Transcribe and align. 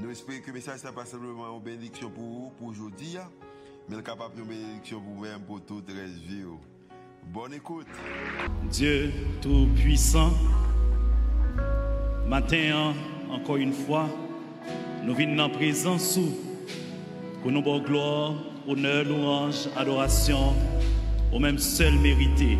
Nous 0.00 0.10
espérons 0.10 0.40
que 0.40 0.46
le 0.46 0.52
message 0.52 0.84
n'est 0.84 0.92
pas 0.92 1.04
simplement 1.04 1.56
une 1.56 1.62
bénédiction 1.62 2.08
pour 2.08 2.22
vous, 2.22 2.52
pour 2.56 2.68
aujourd'hui, 2.68 3.16
mais 3.88 4.00
capable 4.00 4.36
de 4.36 4.42
bénédiction 4.42 5.00
pour 5.00 5.14
vous-même, 5.14 5.40
pour 5.40 5.60
toute 5.60 5.88
la 5.88 6.04
vie. 6.04 6.44
Bonne 7.32 7.54
écoute. 7.54 7.88
Dieu 8.70 9.12
Tout-Puissant, 9.42 10.32
matin, 12.28 12.94
encore 13.28 13.56
une 13.56 13.72
fois, 13.72 14.08
nous 15.04 15.16
venons 15.16 15.42
en 15.42 15.50
présence 15.50 16.16
pour 17.42 17.50
nous 17.50 17.58
avoir 17.58 17.80
gloire, 17.80 18.34
honneur, 18.68 19.04
louange, 19.04 19.68
adoration, 19.76 20.54
au 21.32 21.40
même 21.40 21.58
seul 21.58 21.94
mérité. 21.94 22.56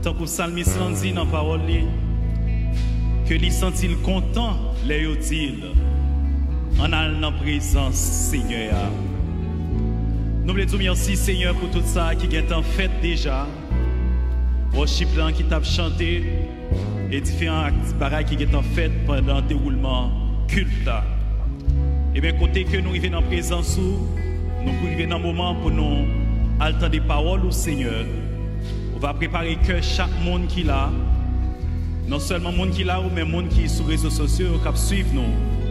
Tant 0.00 0.14
que 0.14 0.20
le 0.20 0.26
psalmiste 0.26 0.78
dans 0.78 1.24
la 1.24 1.30
parole, 1.30 1.60
que 3.28 3.34
lui 3.34 3.50
sent-il 3.50 3.96
content, 3.98 4.72
les 4.86 5.16
dit 5.16 5.62
en 6.80 6.92
allant 6.92 7.28
en 7.28 7.32
présence, 7.32 7.94
Seigneur. 7.94 8.74
Nous 10.44 10.52
voulons 10.52 10.64
dire 10.64 10.78
merci, 10.78 11.16
Seigneur, 11.16 11.54
pour 11.54 11.70
tout 11.70 11.82
ça 11.84 12.14
qui 12.14 12.34
est 12.34 12.52
en 12.52 12.62
fait 12.62 12.90
déjà. 13.00 13.46
Worship 14.74 15.08
qui 15.36 15.44
t'a 15.44 15.62
chanté 15.62 16.24
et 17.10 17.20
différents 17.20 17.64
actes 17.64 18.28
qui 18.28 18.42
est 18.42 18.54
en 18.54 18.62
fait 18.62 18.90
pendant 19.06 19.36
le 19.36 19.42
déroulement 19.42 20.10
culte. 20.48 20.90
Et 22.14 22.20
bien, 22.20 22.32
côté 22.32 22.64
que 22.64 22.78
nous 22.78 22.90
arrivons 22.90 23.18
en 23.18 23.22
présence, 23.22 23.78
nous 23.78 24.72
arrivons 24.86 25.10
dans 25.10 25.16
un 25.16 25.18
moment 25.18 25.54
pour 25.54 25.70
nous 25.70 26.06
entendre 26.60 26.88
des 26.88 27.00
paroles 27.00 27.44
au 27.44 27.50
Seigneur. 27.50 28.04
On 28.94 28.98
va 28.98 29.14
préparer 29.14 29.56
que 29.56 29.80
chaque 29.80 30.12
monde 30.24 30.46
qui 30.46 30.62
l'a, 30.62 30.90
non 32.08 32.18
seulement 32.18 32.50
le 32.50 32.56
monde 32.56 32.70
qui 32.70 32.84
là, 32.84 33.00
mais 33.14 33.20
le 33.20 33.26
monde 33.26 33.48
qui 33.48 33.64
est 33.64 33.68
sur 33.68 33.86
les 33.86 33.92
réseaux 33.92 34.10
sociaux, 34.10 34.58
qui 34.58 34.80
suivre 34.80 35.08
nous. 35.14 35.61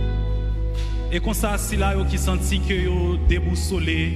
Et 1.13 1.19
comme 1.19 1.33
ça, 1.33 1.57
si 1.57 1.75
là, 1.75 1.93
qui 2.09 2.17
senti 2.17 2.59
que 2.61 2.73
yo 2.73 3.17
déboussolé, 3.27 4.13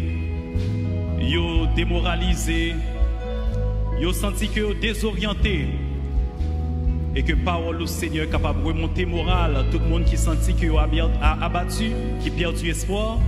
yo 1.20 1.66
démoralisé, 1.76 2.74
yo 4.00 4.14
senti 4.14 4.48
que 4.48 4.62
yo 4.62 4.74
désorienté, 4.74 5.68
et 7.14 7.24
que 7.24 7.34
parole 7.34 7.80
du 7.80 7.88
Seigneur 7.88 8.30
capable 8.30 8.62
de 8.62 8.68
remonter 8.68 9.06
morale 9.06 9.66
tout 9.72 9.80
le 9.80 9.86
monde 9.86 10.06
qui 10.06 10.16
senti 10.16 10.54
que 10.54 10.68
yo 10.68 10.78
abattu, 10.78 11.92
qui 12.22 12.30
perdu 12.30 12.70
espoir, 12.70 13.20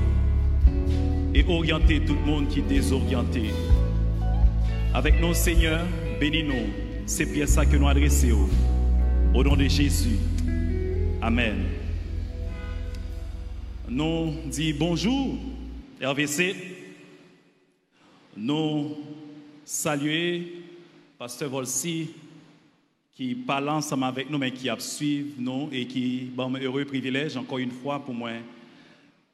et 1.34 1.46
orienter 1.50 2.00
tout 2.00 2.16
le 2.16 2.32
monde 2.32 2.48
qui 2.48 2.60
est 2.60 2.70
désorienté. 2.70 3.52
Avec 4.94 5.22
nous, 5.22 5.34
Seigneur, 5.34 5.82
bénis-nous. 6.20 6.72
C'est 7.06 7.32
bien 7.32 7.46
ça 7.46 7.66
que 7.66 7.76
nous 7.76 7.88
adressons. 7.88 8.50
Au 9.34 9.44
nom 9.44 9.56
de 9.56 9.68
Jésus. 9.68 10.18
Amen. 11.22 11.77
Nous 13.90 14.34
disons 14.48 14.78
bonjour, 14.78 15.38
RVC. 16.02 16.56
Nous 18.36 18.98
saluons 19.64 20.44
Pasteur 21.18 21.50
Volsi 21.50 22.10
qui 23.16 23.34
parle 23.34 23.70
ensemble 23.70 24.04
avec 24.04 24.30
nous, 24.30 24.38
mais 24.38 24.52
qui 24.52 24.68
a 24.68 24.78
suivi 24.78 25.32
nous 25.38 25.70
et 25.72 25.88
qui 25.88 26.30
un 26.38 26.54
heureux 26.60 26.84
privilège, 26.84 27.38
encore 27.38 27.60
une 27.60 27.72
fois, 27.72 28.04
pour 28.04 28.14
moi, 28.14 28.32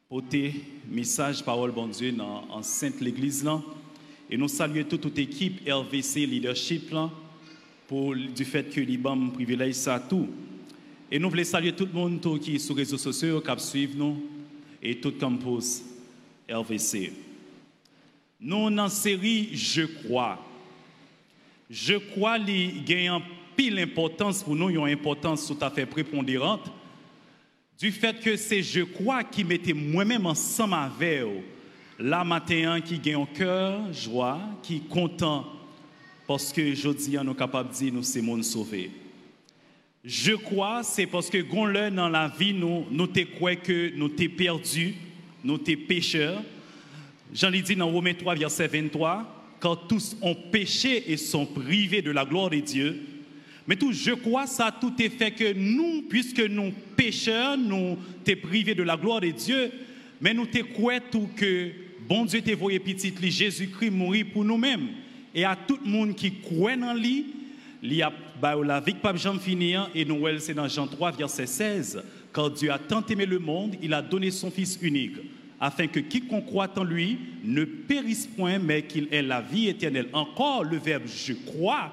porter 0.07 0.53
message, 0.87 1.43
parole, 1.43 1.71
bon 1.71 1.87
Dieu, 1.87 2.11
dans 2.11 2.45
en 2.51 2.61
Sainte 2.61 3.01
l'Église. 3.01 3.43
Et 4.29 4.37
nous 4.37 4.47
saluons 4.47 4.83
toute, 4.87 5.01
toute 5.01 5.17
équipe 5.17 5.67
RVC 5.67 6.27
Leadership. 6.27 6.91
Là, 6.91 7.09
pour 7.87 8.15
du 8.15 8.45
fait 8.45 8.69
que 8.69 8.81
l'IBAM 8.81 9.31
privilège 9.31 9.73
ça 9.73 9.99
tout. 9.99 10.27
Et 11.09 11.17
nous 11.17 11.31
voulons 11.31 11.43
saluer 11.43 11.73
tout 11.73 11.87
le 11.87 11.91
monde 11.91 12.39
qui 12.39 12.55
est 12.55 12.59
sur 12.59 12.75
les 12.75 12.83
réseaux 12.83 12.99
sociaux, 12.99 13.41
qui 13.41 13.63
suit 13.63 13.89
nous, 13.95 14.21
et 14.83 14.95
tout 14.95 15.13
campus 15.13 15.81
RVC. 16.49 17.13
Nous, 18.39 18.69
dans 18.69 18.89
série 18.89 19.49
Je 19.53 19.83
crois, 19.83 20.37
je 21.69 21.95
crois 21.95 22.37
qu'il 22.37 22.89
y 22.89 23.07
a 23.07 23.15
une 23.15 23.21
pile 23.55 23.79
importance 23.79 24.43
pour 24.43 24.55
nous, 24.55 24.69
une 24.69 24.89
importance 24.89 25.47
tout 25.47 25.57
à 25.61 25.69
fait 25.69 25.85
prépondérante, 25.85 26.69
du 27.79 27.91
fait 27.91 28.19
que 28.19 28.35
c'est 28.35 28.61
je 28.61 28.81
crois 28.81 29.23
qui 29.23 29.43
mettait 29.43 29.73
moi-même 29.73 30.25
ensemble 30.25 30.73
avec 30.73 31.23
vous, 31.23 31.41
là 31.99 32.23
matin 32.25 32.81
qui 32.81 32.99
gagne 32.99 33.21
un 33.21 33.25
cœur, 33.25 33.93
joie, 33.93 34.39
qui 34.61 34.77
est 34.77 34.89
content 34.89 35.45
parce 36.27 36.51
que 36.51 36.73
je 36.73 36.89
dis, 36.89 37.11
nous 37.11 37.17
sommes 37.17 37.35
capables 37.35 37.69
de 37.69 37.75
dire, 37.75 37.93
nous 37.93 38.03
sommes 38.03 38.23
monde 38.23 38.43
sauvé. 38.43 38.91
Je 40.03 40.33
crois, 40.33 40.83
c'est 40.83 41.05
parce 41.05 41.29
que 41.29 41.37
l'heure 41.37 41.91
dans 41.91 42.09
la 42.09 42.27
vie, 42.27 42.53
nous, 42.53 42.85
nous 42.91 43.07
te 43.07 43.21
que 43.55 43.95
nous 43.95 44.09
t'es 44.09 44.27
perdus, 44.27 44.95
nous 45.45 45.57
t'es 45.57 45.77
pécheurs. 45.77 46.43
J'en 47.33 47.53
ai 47.53 47.61
dit 47.61 47.77
dans 47.77 47.89
Romains 47.89 48.13
3, 48.13 48.35
verset 48.35 48.67
23, 48.67 49.55
quand 49.61 49.77
tous 49.87 50.17
ont 50.21 50.35
péché 50.35 51.09
et 51.09 51.15
sont 51.15 51.45
privés 51.45 52.01
de 52.01 52.11
la 52.11 52.25
gloire 52.25 52.49
de 52.49 52.59
Dieu. 52.59 53.01
Mais 53.65 53.77
tout, 53.77 53.93
je 53.93 54.11
crois, 54.11 54.45
ça 54.45 54.75
tout 54.77 54.93
est 54.99 55.07
fait 55.07 55.31
que 55.31 55.53
nous, 55.53 56.01
puisque 56.09 56.41
nous 56.41 56.73
pécheurs, 56.97 57.57
nous 57.57 57.97
t'es 58.25 58.35
privés 58.35 58.75
de 58.75 58.83
la 58.83 58.97
gloire 58.97 59.21
de 59.21 59.29
Dieu, 59.29 59.71
mais 60.19 60.33
nous 60.33 60.47
t'es 60.47 60.65
tout 61.09 61.29
que 61.33 61.71
bon 62.09 62.25
Dieu 62.25 62.41
t'est 62.41 62.55
voyé 62.55 62.79
petit, 62.79 63.13
Jésus-Christ 63.31 63.89
mourir 63.89 64.25
pour 64.33 64.43
nous-mêmes 64.43 64.89
et 65.33 65.45
à 65.45 65.55
tout 65.55 65.79
le 65.81 65.89
monde 65.89 66.13
qui 66.13 66.33
croit 66.41 66.73
en 66.73 66.93
lui, 66.93 67.25
il 67.83 67.93
y 67.95 68.01
a 68.01 68.11
la 68.63 68.79
vie 68.79 68.93
pas 68.93 69.13
Jean 69.15 69.37
finir 69.37 69.89
et 69.93 70.05
nous 70.05 70.25
c'est 70.39 70.53
dans 70.53 70.67
Jean 70.69 70.87
3 70.87 71.11
verset 71.11 71.45
16 71.45 72.03
quand 72.31 72.49
Dieu 72.49 72.71
a 72.71 72.79
tant 72.79 73.05
aimé 73.05 73.25
le 73.25 73.39
monde, 73.39 73.75
il 73.81 73.93
a 73.93 74.01
donné 74.01 74.31
son 74.31 74.49
fils 74.49 74.79
unique 74.81 75.17
afin 75.59 75.87
que 75.87 75.99
quiconque 75.99 76.45
croit 76.45 76.71
en 76.77 76.83
lui 76.83 77.17
ne 77.43 77.65
périsse 77.65 78.25
point 78.25 78.57
mais 78.57 78.83
qu'il 78.83 79.13
ait 79.13 79.21
la 79.21 79.41
vie 79.41 79.67
éternelle. 79.67 80.07
Encore 80.13 80.63
le 80.63 80.77
verbe 80.77 81.03
je 81.05 81.33
crois, 81.33 81.91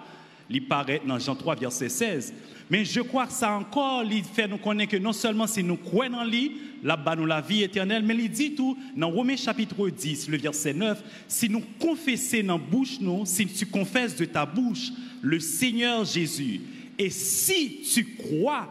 il 0.49 0.65
paraît 0.67 1.03
dans 1.05 1.19
Jean 1.19 1.35
3 1.35 1.57
verset 1.57 1.89
16. 1.89 2.35
Mais 2.71 2.85
je 2.85 3.01
crois 3.01 3.27
que 3.27 3.33
ça 3.33 3.51
encore, 3.53 4.05
il 4.05 4.23
fait 4.23 4.47
nous 4.47 4.59
connaître 4.59 4.93
que 4.93 4.97
non 4.97 5.13
seulement 5.13 5.49
si 5.49 5.65
nous 5.65 5.77
croyons 5.77 6.19
en 6.19 6.25
lui, 6.25 6.53
là-bas 6.85 7.17
nous 7.17 7.27
la 7.27 7.41
vie 7.41 7.65
éternelle, 7.65 8.05
mais 8.05 8.15
il 8.15 8.31
dit 8.31 8.55
tout 8.55 8.79
dans 8.97 9.11
Romains 9.11 9.37
chapitre 9.37 9.89
10, 9.89 10.29
le 10.29 10.39
verset 10.39 10.73
9, 10.73 11.03
si 11.27 11.49
nous 11.49 11.65
confessons 11.81 12.45
dans 12.45 12.61
bouche 12.61 13.01
nous, 13.01 13.27
si 13.27 13.45
tu 13.47 13.67
confesses 13.67 14.15
de 14.15 14.25
ta 14.25 14.47
bouche 14.47 14.93
le 15.23 15.41
Seigneur 15.41 16.05
Jésus, 16.05 16.61
et 16.99 17.11
si 17.11 17.83
tu 17.93 18.05
crois 18.17 18.69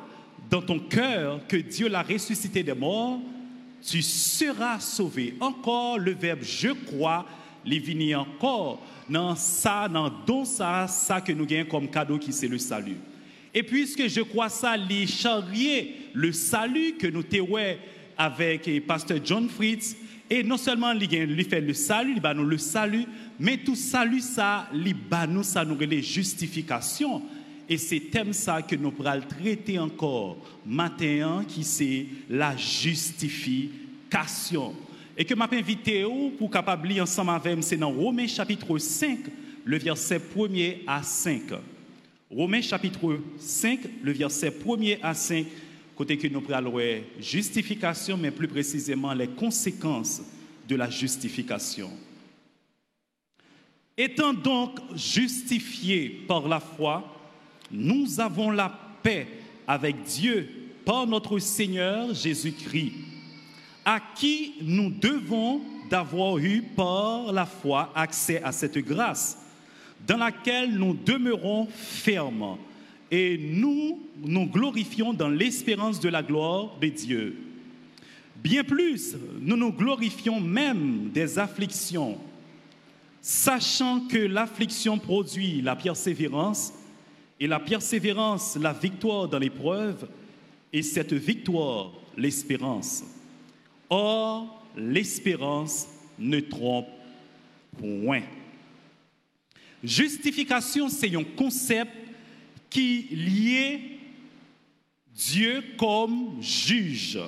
dans 0.50 0.62
ton 0.62 0.80
cœur 0.80 1.42
que 1.48 1.58
Dieu 1.58 1.88
l'a 1.90 2.02
ressuscité 2.02 2.64
des 2.64 2.74
morts, 2.74 3.20
tu 3.86 4.02
seras 4.02 4.80
sauvé. 4.80 5.36
Encore 5.40 5.98
le 6.00 6.12
verbe 6.12 6.44
je 6.44 6.70
crois, 6.70 7.26
il 7.66 7.80
vient 7.80 8.20
encore 8.20 8.86
dans 9.10 9.36
ça, 9.36 9.88
dans 9.92 10.12
don 10.26 10.46
ça, 10.46 10.88
ça 10.88 11.22
que 11.22 11.32
nous 11.32 11.46
gagnons 11.46 11.70
comme 11.70 11.90
cadeau 11.90 12.18
qui 12.18 12.32
c'est 12.32 12.48
le 12.48 12.58
salut. 12.58 12.98
Et 13.54 13.64
puisque 13.64 14.08
je 14.08 14.22
crois 14.22 14.50
ça, 14.50 14.78
les 14.78 15.08
charrier 15.08 15.96
le 16.14 16.32
salut 16.32 16.94
que 16.94 17.08
nous 17.08 17.24
avons 17.34 17.78
avec 18.18 18.68
le 18.68 18.80
pasteur 18.82 19.20
John 19.24 19.50
Fritz, 19.50 19.96
et 20.30 20.44
non 20.44 20.58
seulement 20.58 20.92
il 20.92 21.46
fait 21.46 21.62
le 21.62 21.74
salut, 21.74 22.16
il 22.16 22.34
nous 22.36 22.46
le 22.46 22.58
salut, 22.60 23.06
mais 23.40 23.58
tout 23.58 23.76
salut 23.76 24.20
ça, 24.20 24.68
nous 24.74 25.44
ça 25.44 25.64
nous 25.64 25.80
les 25.80 26.02
justifications. 26.02 27.22
Et 27.70 27.78
c'est 27.78 28.00
thème 28.00 28.34
ça 28.34 28.62
que 28.62 28.76
nous 28.76 28.92
pourrons 28.92 29.22
traiter 29.22 29.80
encore 29.80 30.38
matin, 30.66 31.46
qui 31.48 31.64
c'est 31.64 32.08
la 32.30 32.58
justification. 32.58 34.76
Et 35.16 35.24
que 35.24 35.36
m'a 35.36 35.48
invité 35.52 36.04
pour 36.38 36.50
capable 36.50 36.88
lire 36.88 37.04
ensemble 37.04 37.32
avec 37.32 37.54
moi, 37.54 37.62
c'est 37.62 37.78
dans 37.78 37.92
Romains 37.92 38.28
chapitre 38.28 38.78
5, 38.78 39.20
le 39.64 39.78
verset 39.78 40.20
1er 40.20 40.80
à 40.88 41.04
5. 41.04 41.44
Romains 42.32 42.62
chapitre 42.62 43.20
5, 43.38 43.80
le 44.04 44.12
verset 44.14 44.50
1er 44.50 44.98
à 45.02 45.14
5, 45.14 45.46
côté 45.96 46.18
que 46.18 46.28
nous 46.28 46.42
prenons 46.42 46.82
justification, 47.20 48.18
mais 48.18 48.32
plus 48.32 48.48
précisément 48.48 49.14
les 49.14 49.28
conséquences 49.28 50.22
de 50.68 50.76
la 50.76 50.90
justification. 50.90 51.92
Étant 54.02 54.32
donc 54.32 54.80
justifiés 54.96 56.22
par 56.26 56.48
la 56.48 56.62
foi, 56.62 57.04
nous 57.70 58.22
avons 58.22 58.50
la 58.50 58.72
paix 59.04 59.28
avec 59.68 60.04
Dieu 60.04 60.48
par 60.86 61.06
notre 61.06 61.38
Seigneur 61.40 62.14
Jésus-Christ, 62.14 62.94
à 63.84 64.00
qui 64.16 64.54
nous 64.62 64.90
devons 64.90 65.60
d'avoir 65.90 66.38
eu 66.38 66.62
par 66.62 67.34
la 67.34 67.46
foi 67.46 67.92
accès 67.94 68.42
à 68.42 68.54
cette 68.54 68.78
grâce, 68.78 69.38
dans 70.08 70.18
laquelle 70.18 70.78
nous 70.78 70.94
demeurons 70.94 71.68
fermes 71.70 72.56
et 73.12 73.38
nous 73.38 74.00
nous 74.24 74.46
glorifions 74.46 75.12
dans 75.12 75.28
l'espérance 75.28 76.00
de 76.00 76.08
la 76.08 76.24
gloire 76.24 76.70
de 76.82 76.88
Dieu. 76.88 77.36
Bien 78.42 78.64
plus, 78.64 79.18
nous 79.42 79.58
nous 79.58 79.74
glorifions 79.74 80.40
même 80.40 81.10
des 81.14 81.38
afflictions, 81.38 82.18
sachant 83.22 84.08
que 84.08 84.18
l'affliction 84.18 84.98
produit 84.98 85.62
la 85.62 85.76
persévérance, 85.76 86.74
et 87.40 87.48
la 87.48 87.60
persévérance, 87.60 88.58
la 88.58 88.74
victoire 88.74 89.28
dans 89.28 89.40
l'épreuve, 89.40 90.08
et 90.74 90.82
cette 90.82 91.14
victoire, 91.14 91.92
l'espérance. 92.18 93.04
Or, 93.90 94.66
l'espérance 94.76 95.88
ne 96.18 96.40
trompe 96.40 96.88
point. 97.78 98.24
Justification, 99.84 100.90
c'est 100.90 101.16
un 101.16 101.24
concept 101.24 101.92
qui 102.70 103.08
liait 103.12 103.80
Dieu 105.14 105.64
comme 105.78 106.42
juge. 106.42 107.20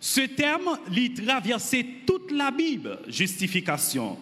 Ce 0.00 0.22
terme 0.22 0.78
lui 0.90 1.12
traversait 1.12 1.86
toute 2.06 2.30
la 2.30 2.50
Bible, 2.50 2.98
justification. 3.08 4.16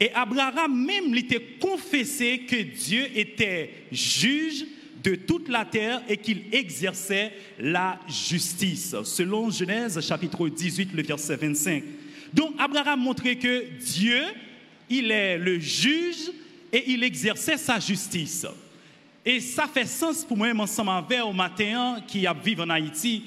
Et 0.00 0.10
Abraham 0.14 0.86
même 0.86 1.12
l'était 1.12 1.58
confessé 1.60 2.40
que 2.48 2.56
Dieu 2.56 3.06
était 3.14 3.70
juge 3.92 4.64
de 5.04 5.14
toute 5.14 5.48
la 5.48 5.66
terre 5.66 6.02
et 6.08 6.16
qu'il 6.16 6.42
exerçait 6.52 7.32
la 7.58 8.00
justice, 8.08 8.96
selon 9.04 9.50
Genèse 9.50 10.00
chapitre 10.00 10.48
18, 10.48 10.90
le 10.94 11.02
verset 11.02 11.36
25. 11.36 11.84
Donc 12.32 12.54
Abraham 12.58 13.00
montrait 13.00 13.36
que 13.36 13.64
Dieu, 13.78 14.22
il 14.88 15.10
est 15.10 15.36
le 15.36 15.58
juge 15.58 16.30
et 16.72 16.90
il 16.90 17.02
exerçait 17.02 17.58
sa 17.58 17.78
justice. 17.78 18.46
Et 19.24 19.40
ça 19.40 19.66
fait 19.66 19.86
sens 19.86 20.24
pour 20.24 20.36
moi, 20.36 20.50
ensemble 20.58 20.90
avec 20.90 21.22
au 21.22 21.32
matin 21.32 22.02
qui 22.06 22.26
a 22.26 22.34
en 22.58 22.70
Haïti, 22.70 23.24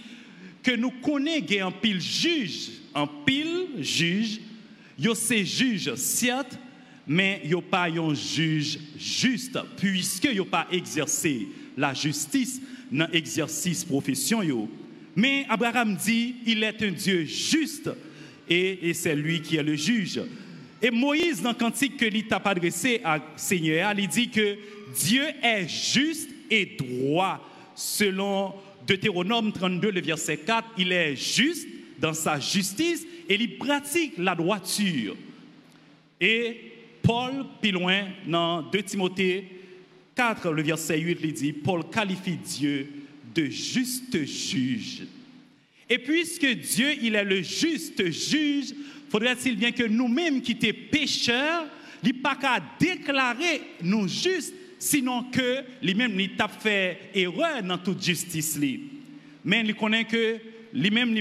que 0.63 0.71
nous 0.71 0.91
connaissons 0.91 1.67
un 1.67 1.71
pile 1.71 2.01
juge, 2.01 2.69
un 2.95 3.07
pile 3.07 3.67
juge, 3.79 4.39
c'est 5.13 5.45
juge, 5.45 5.93
certes, 5.95 6.57
mais 7.07 7.41
yo 7.45 7.61
pas 7.61 7.89
un 7.89 8.13
juge 8.13 8.79
juste, 8.97 9.59
puisque 9.77 10.25
yo 10.25 10.45
pas 10.45 10.67
exercé 10.71 11.47
la 11.77 11.93
justice 11.93 12.61
dans 12.91 13.07
l'exercice 13.11 13.83
profession. 13.83 14.41
Mais 15.15 15.45
Abraham 15.49 15.95
dit, 15.95 16.35
il 16.45 16.63
est 16.63 16.81
un 16.81 16.91
Dieu 16.91 17.25
juste 17.25 17.89
et, 18.49 18.89
et 18.89 18.93
c'est 18.93 19.15
lui 19.15 19.41
qui 19.41 19.57
est 19.57 19.63
le 19.63 19.75
juge. 19.75 20.21
Et 20.81 20.91
Moïse, 20.91 21.41
dans 21.41 21.51
le 21.51 21.55
cantique 21.55 21.97
que 21.97 22.05
l'État 22.05 22.41
a 22.43 22.49
adressé 22.49 22.99
à 23.03 23.19
Seigneur, 23.35 23.93
il 23.97 24.07
dit 24.07 24.29
que 24.29 24.57
Dieu 24.99 25.23
est 25.41 25.67
juste 25.67 26.29
et 26.49 26.77
droit. 26.77 27.39
Selon 27.75 28.53
Deutéronome 28.85 29.51
32, 29.51 29.91
le 29.91 30.01
verset 30.01 30.37
4, 30.37 30.67
il 30.77 30.91
est 30.91 31.15
juste 31.15 31.67
dans 31.99 32.13
sa 32.13 32.39
justice 32.39 33.05
et 33.29 33.35
il 33.35 33.57
pratique 33.57 34.13
la 34.17 34.35
droiture. 34.35 35.15
Et 36.19 36.72
Paul, 37.03 37.45
plus 37.61 37.71
loin, 37.71 38.05
dans 38.25 38.63
2 38.63 38.81
Timothée 38.81 39.45
4, 40.15 40.51
le 40.51 40.63
verset 40.63 40.99
8, 40.99 41.19
il 41.21 41.33
dit, 41.33 41.53
Paul 41.53 41.83
qualifie 41.91 42.37
Dieu 42.37 42.87
de 43.35 43.45
juste 43.45 44.25
juge. 44.25 45.03
Et 45.89 45.97
puisque 45.97 46.47
Dieu, 46.47 46.87
il 47.01 47.15
est 47.15 47.25
le 47.25 47.41
juste 47.41 48.09
juge, 48.09 48.73
faudrait-il 49.09 49.57
bien 49.57 49.71
que 49.71 49.83
nous-mêmes 49.83 50.41
qui 50.41 50.53
étions 50.53 50.73
pécheurs, 50.89 51.65
il 52.03 52.21
pas 52.21 52.35
qu'à 52.35 52.61
déclarer 52.79 53.61
nous 53.81 54.07
justes, 54.07 54.53
sinon 54.79 55.23
que 55.23 55.63
lui-même 55.81 56.19
il 56.19 56.35
t'a 56.35 56.47
fait 56.47 57.09
erreur 57.13 57.63
dans 57.63 57.77
toute 57.77 58.03
justice. 58.03 58.59
Mais 59.43 59.61
il 59.65 59.75
connaît 59.75 60.05
que 60.05 60.39
lui-même 60.73 61.13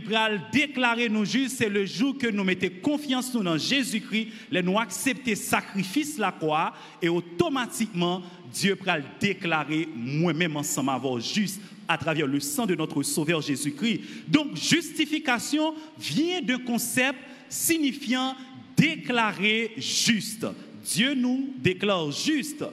déclarer 0.52 1.08
nous 1.08 1.24
justes, 1.24 1.58
c'est 1.58 1.68
le 1.68 1.84
jour 1.84 2.16
que 2.16 2.26
nous 2.26 2.42
mettons 2.42 2.68
confiance 2.82 3.34
nous 3.34 3.42
dans 3.42 3.58
Jésus-Christ, 3.58 4.28
les 4.50 4.62
nous 4.62 4.78
accepter 4.78 5.34
sacrifice 5.34 6.18
la 6.18 6.32
croix 6.32 6.72
et 7.00 7.08
automatiquement 7.08 8.22
Dieu 8.52 8.76
pral 8.76 9.04
déclarer 9.20 9.88
moi-même 9.94 10.56
ensemble 10.56 10.90
avoir 10.90 11.20
juste 11.20 11.60
à 11.86 11.98
travers 11.98 12.26
le 12.26 12.40
sang 12.40 12.66
de 12.66 12.74
notre 12.74 13.02
Sauveur 13.02 13.42
Jésus-Christ. 13.42 14.00
Donc 14.28 14.56
justification 14.56 15.74
vient 15.98 16.40
d'un 16.40 16.58
concept 16.58 17.18
signifiant 17.48 18.34
déclarer 18.76 19.72
juste. 19.76 20.46
Dieu 20.84 21.14
nous 21.14 21.50
déclare 21.58 22.10
juste. 22.10 22.64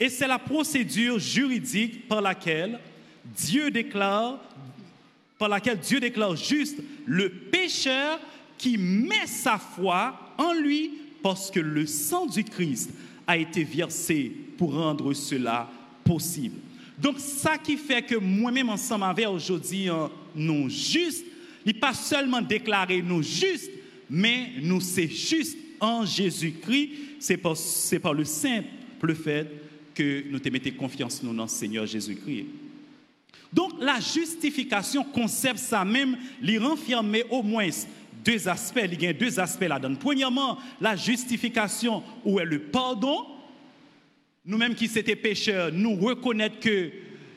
Et 0.00 0.08
c'est 0.08 0.28
la 0.28 0.38
procédure 0.38 1.18
juridique 1.18 2.06
par 2.06 2.20
laquelle 2.20 2.78
Dieu 3.36 3.70
déclare, 3.70 4.38
par 5.38 5.48
laquelle 5.48 5.78
Dieu 5.78 6.00
déclare 6.00 6.36
juste 6.36 6.78
le 7.06 7.30
pécheur 7.30 8.20
qui 8.58 8.76
met 8.76 9.26
sa 9.26 9.58
foi 9.58 10.34
en 10.36 10.52
lui 10.52 10.90
parce 11.22 11.50
que 11.50 11.60
le 11.60 11.86
sang 11.86 12.26
du 12.26 12.44
Christ 12.44 12.90
a 13.26 13.36
été 13.36 13.62
versé 13.64 14.32
pour 14.56 14.74
rendre 14.74 15.12
cela 15.12 15.70
possible. 16.04 16.56
Donc, 16.98 17.20
ça 17.20 17.58
qui 17.58 17.76
fait 17.76 18.02
que 18.02 18.16
moi-même, 18.16 18.70
ensemble 18.70 19.04
avec 19.04 19.28
aujourd'hui, 19.28 19.88
nous 20.34 20.68
justes, 20.68 21.24
il 21.64 21.78
pas 21.78 21.94
seulement 21.94 22.42
déclarer 22.42 23.02
nous 23.02 23.22
justes, 23.22 23.70
mais 24.10 24.52
nous 24.62 24.80
c'est 24.80 25.08
juste 25.08 25.56
en 25.80 26.04
Jésus-Christ, 26.04 26.90
c'est 27.20 27.36
par, 27.36 28.14
le 28.14 28.24
simple 28.24 29.14
fait 29.14 29.46
que 29.94 30.24
nous 30.30 30.38
te 30.38 30.48
mettons 30.48 30.70
confiance 30.72 31.22
nous 31.22 31.34
dans 31.34 31.46
Seigneur 31.46 31.86
Jésus-Christ. 31.86 32.46
Donc 33.52 33.72
la 33.80 33.98
justification, 34.00 35.04
concept 35.04 35.58
ça 35.58 35.84
même, 35.84 36.16
les 36.42 36.58
renfermer 36.58 37.24
au 37.30 37.42
moins 37.42 37.68
deux 38.24 38.48
aspects. 38.48 38.80
Il 38.92 39.02
y 39.02 39.06
a 39.06 39.12
deux 39.12 39.40
aspects 39.40 39.62
là-dedans. 39.62 39.94
Premièrement, 39.98 40.58
la 40.80 40.96
justification 40.96 42.02
où 42.24 42.38
est 42.40 42.44
le 42.44 42.60
pardon. 42.60 43.26
Nous-mêmes 44.44 44.74
qui 44.74 44.86
étions 44.86 45.16
pécheurs, 45.22 45.72
nous 45.72 45.96
reconnaître 45.96 46.60
que 46.60 46.90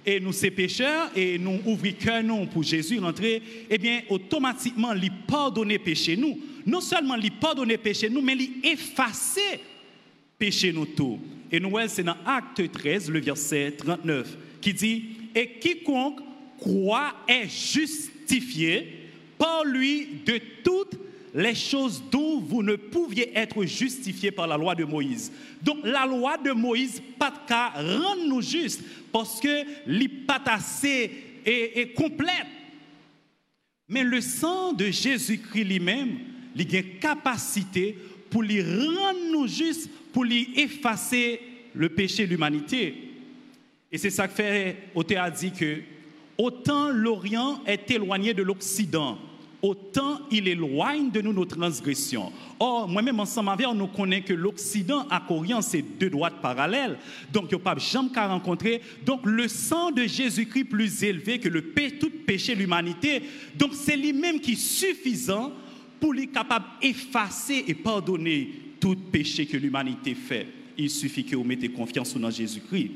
et 0.03 0.19
nous 0.19 0.33
sommes 0.33 0.49
pécheurs 0.49 1.11
et 1.15 1.37
nous 1.37 1.59
ouvrons 1.65 1.91
cœur 1.91 2.23
nous 2.23 2.47
pour 2.47 2.63
Jésus 2.63 2.97
rentrer, 2.97 3.41
eh 3.69 3.77
bien 3.77 4.01
automatiquement, 4.09 4.93
il 4.93 5.11
pardonner 5.27 5.77
péché 5.77 6.17
nous 6.17 6.39
non 6.65 6.81
seulement 6.81 7.15
lui 7.15 7.29
pardonner 7.29 7.77
péché 7.77 8.09
nous, 8.09 8.21
mais 8.21 8.35
lui 8.35 8.59
effacer 8.63 9.59
péché 10.37 10.71
nous 10.71 10.85
tout. 10.85 11.19
Et 11.51 11.59
nous, 11.59 11.73
c'est 11.87 12.03
dans 12.03 12.15
Acte 12.25 12.71
13, 12.71 13.09
le 13.09 13.19
verset 13.19 13.73
39, 13.77 14.37
qui 14.61 14.73
dit 14.73 15.05
Et 15.35 15.59
quiconque 15.59 16.19
croit 16.59 17.13
est 17.27 17.47
justifié 17.47 18.87
par 19.37 19.65
lui 19.65 20.07
de 20.25 20.39
toutes 20.63 20.99
les 21.33 21.55
choses 21.55 22.03
dont 22.11 22.39
vous 22.39 22.61
ne 22.61 22.75
pouviez 22.75 23.31
être 23.35 23.63
justifié 23.65 24.31
par 24.31 24.47
la 24.47 24.57
loi 24.57 24.75
de 24.75 24.83
Moïse. 24.83 25.31
Donc 25.61 25.77
la 25.83 26.05
loi 26.05 26.37
de 26.37 26.51
Moïse, 26.51 27.01
pas 27.17 27.31
de 27.31 27.47
cas, 27.47 27.69
rend 27.69 28.17
nous 28.27 28.41
justes 28.41 28.83
parce 29.11 29.39
que 29.39 29.63
et, 31.45 31.81
et 31.81 31.93
complète. 31.93 32.47
Mais 33.87 34.03
le 34.03 34.21
sang 34.21 34.73
de 34.73 34.85
Jésus-Christ 34.85 35.63
lui-même, 35.63 36.19
il 36.55 36.75
a 36.75 36.79
une 36.79 36.99
capacité 36.99 37.97
pour 38.29 38.43
lui 38.43 38.61
rendre 38.61 39.31
nous 39.31 39.47
justes, 39.47 39.89
pour 40.13 40.23
lui 40.23 40.49
effacer 40.55 41.41
le 41.73 41.89
péché 41.89 42.25
de 42.25 42.31
l'humanité. 42.31 43.10
Et 43.91 43.97
c'est 43.97 44.09
ça 44.09 44.27
que 44.27 44.33
fait, 44.33 44.77
Othé 44.95 45.17
a 45.17 45.29
dit 45.29 45.51
que 45.51 45.81
autant 46.37 46.89
l'Orient 46.89 47.61
est 47.65 47.91
éloigné 47.91 48.33
de 48.33 48.41
l'Occident, 48.41 49.17
autant 49.61 50.21
il 50.31 50.47
éloigne 50.47 51.11
de 51.11 51.21
nous 51.21 51.33
nos 51.33 51.45
transgressions. 51.45 52.31
Or, 52.59 52.87
moi-même, 52.87 53.19
ensemble 53.19 53.49
avec, 53.49 53.67
on 53.67 53.75
nous 53.75 53.87
connaît 53.87 54.21
que 54.21 54.33
l'Occident 54.33 55.05
à 55.09 55.21
Orient, 55.29 55.61
c'est 55.61 55.83
deux 55.99 56.09
droites 56.09 56.41
parallèles. 56.41 56.97
Donc, 57.33 57.45
il 57.51 57.55
n'y 57.55 57.61
a 57.61 57.63
pas 57.63 57.77
jamais 57.77 58.09
qu'à 58.09 58.27
rencontrer. 58.27 58.81
Donc, 59.05 59.21
le 59.25 59.47
sang 59.47 59.91
de 59.91 60.03
Jésus-Christ 60.03 60.65
plus 60.65 61.03
élevé 61.03 61.39
que 61.39 61.49
le 61.49 61.73
tout 61.99 62.11
péché 62.25 62.55
de 62.55 62.59
l'humanité. 62.59 63.21
Donc, 63.55 63.73
c'est 63.73 63.97
lui-même 63.97 64.39
qui 64.39 64.53
est 64.53 64.55
suffisant 64.55 65.51
pour 65.99 66.13
lui 66.13 66.29
capable 66.29 66.65
d'effacer 66.81 67.65
et 67.67 67.75
pardonner 67.75 68.49
tout 68.79 68.95
péché 68.95 69.45
que 69.45 69.57
l'humanité 69.57 70.15
fait. 70.15 70.47
Il 70.77 70.89
suffit 70.89 71.25
que 71.25 71.35
vous 71.35 71.43
mettez 71.43 71.69
confiance 71.69 72.15
dans 72.17 72.31
Jésus-Christ. 72.31 72.91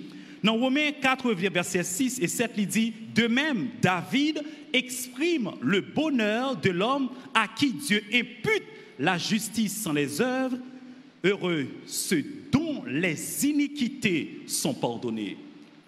Dans 0.45 0.57
Romains 0.57 0.91
4, 1.01 1.33
verset 1.33 1.83
6 1.83 2.19
et 2.21 2.27
7, 2.27 2.51
il 2.55 2.67
dit 2.67 2.93
De 3.15 3.25
même, 3.25 3.69
David 3.81 4.43
exprime 4.73 5.49
le 5.59 5.81
bonheur 5.81 6.55
de 6.55 6.69
l'homme 6.69 7.09
à 7.33 7.47
qui 7.47 7.73
Dieu 7.73 8.03
impute 8.13 8.63
la 8.99 9.17
justice 9.17 9.81
sans 9.81 9.93
les 9.93 10.21
œuvres. 10.21 10.57
Heureux 11.23 11.65
ceux 11.87 12.23
dont 12.51 12.83
les 12.85 13.47
iniquités 13.47 14.41
sont 14.45 14.75
pardonnées. 14.75 15.35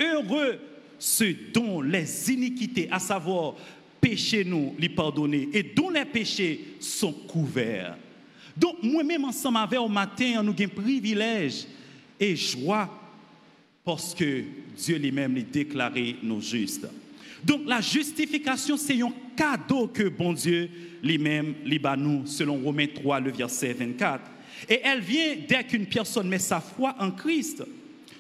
Heureux 0.02 0.58
ceux 0.98 1.36
dont 1.54 1.84
les 1.84 2.32
iniquités, 2.32 2.88
à 2.90 2.98
savoir 2.98 3.54
péchés 4.02 4.44
nous 4.44 4.74
les 4.80 4.90
pardonner 4.90 5.50
et 5.54 5.62
dont 5.62 5.92
les 5.92 6.06
péchés 6.06 6.66
sont 6.80 7.14
couverts. 7.14 7.96
Donc, 8.58 8.82
moi-même, 8.82 9.26
ensemble 9.26 9.58
avec 9.58 9.80
au 9.80 9.88
matin, 9.88 10.42
nous 10.42 10.52
avons 10.52 10.64
un 10.64 10.68
privilège 10.68 11.68
et 12.20 12.36
joie 12.36 12.97
parce 13.88 14.14
que 14.14 14.44
Dieu 14.78 14.98
lui-même 14.98 15.34
les 15.34 15.44
déclaré 15.44 16.18
nos 16.22 16.42
justes. 16.42 16.86
Donc, 17.42 17.62
la 17.66 17.80
justification, 17.80 18.76
c'est 18.76 19.02
un 19.02 19.14
cadeau 19.34 19.88
que 19.88 20.10
bon 20.10 20.34
Dieu 20.34 20.70
lui-même 21.02 21.54
lui 21.64 21.80
nous, 21.98 22.28
selon 22.28 22.58
Romains 22.58 22.88
3, 22.94 23.22
le 23.22 23.32
verset 23.32 23.72
24. 23.72 24.30
Et 24.68 24.82
elle 24.84 25.00
vient 25.00 25.38
dès 25.48 25.64
qu'une 25.64 25.86
personne 25.86 26.28
met 26.28 26.38
sa 26.38 26.60
foi 26.60 26.98
en 27.00 27.12
Christ. 27.12 27.64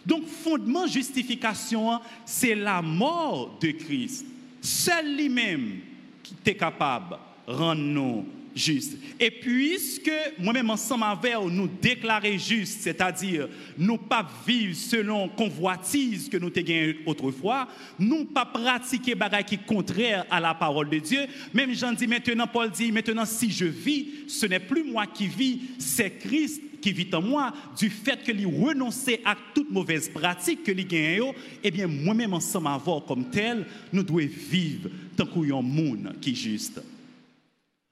Donc, 0.05 0.25
fondement 0.25 0.87
justification, 0.87 1.99
c'est 2.25 2.55
la 2.55 2.81
mort 2.81 3.59
de 3.61 3.71
Christ. 3.71 4.25
Seul 4.61 5.17
lui-même 5.17 5.79
qui 6.23 6.33
est 6.45 6.55
capable 6.55 7.17
de 7.45 7.51
rendre 7.53 7.81
nous 7.81 8.25
juste. 8.57 8.97
Et 9.19 9.31
puisque 9.31 10.11
moi-même 10.39 10.69
ensemble 10.69 11.03
avec 11.03 11.35
nous 11.49 11.67
déclarer 11.67 12.37
juste, 12.37 12.81
c'est-à-dire 12.81 13.47
nous 13.77 13.97
pas 13.97 14.27
vivre 14.45 14.75
selon 14.75 15.29
convoitise 15.29 16.29
que 16.29 16.37
nous 16.37 16.51
avons 16.55 16.93
autrefois, 17.05 17.67
nous 17.99 18.25
pas 18.25 18.45
pratiquer 18.45 19.15
bagaille 19.15 19.45
qui 19.45 19.57
contraire 19.57 20.25
à 20.29 20.39
la 20.39 20.53
parole 20.53 20.89
de 20.89 20.99
Dieu. 20.99 21.21
Même 21.53 21.73
Jean 21.73 21.93
dit 21.93 22.07
maintenant, 22.07 22.47
Paul 22.47 22.69
dit 22.69 22.91
maintenant 22.91 23.25
si 23.25 23.51
je 23.51 23.65
vis, 23.65 24.07
ce 24.27 24.45
n'est 24.45 24.59
plus 24.59 24.83
moi 24.83 25.05
qui 25.05 25.27
vis, 25.27 25.61
c'est 25.77 26.17
Christ 26.17 26.61
qui 26.81 26.91
vit 26.91 27.09
en 27.13 27.21
moi, 27.21 27.53
du 27.77 27.89
fait 27.89 28.23
que 28.23 28.31
lui 28.31 28.45
renoncer 28.45 29.19
à 29.25 29.35
toute 29.53 29.71
mauvaise 29.71 30.09
pratique 30.09 30.63
que 30.63 30.71
lui 30.71 30.85
gagne, 30.85 31.33
eh 31.63 31.71
bien 31.71 31.87
moi-même 31.87 32.33
ensemble 32.33 32.67
avec 32.67 33.05
comme 33.07 33.29
tel, 33.29 33.65
nous 33.91 34.03
devons 34.03 34.19
vivre 34.19 34.89
tant 35.15 35.25
qu'il 35.25 35.49
y 35.49 35.51
a 35.51 35.55
un 35.55 35.61
monde 35.61 36.13
qui 36.21 36.31
est 36.31 36.35
juste 36.35 36.79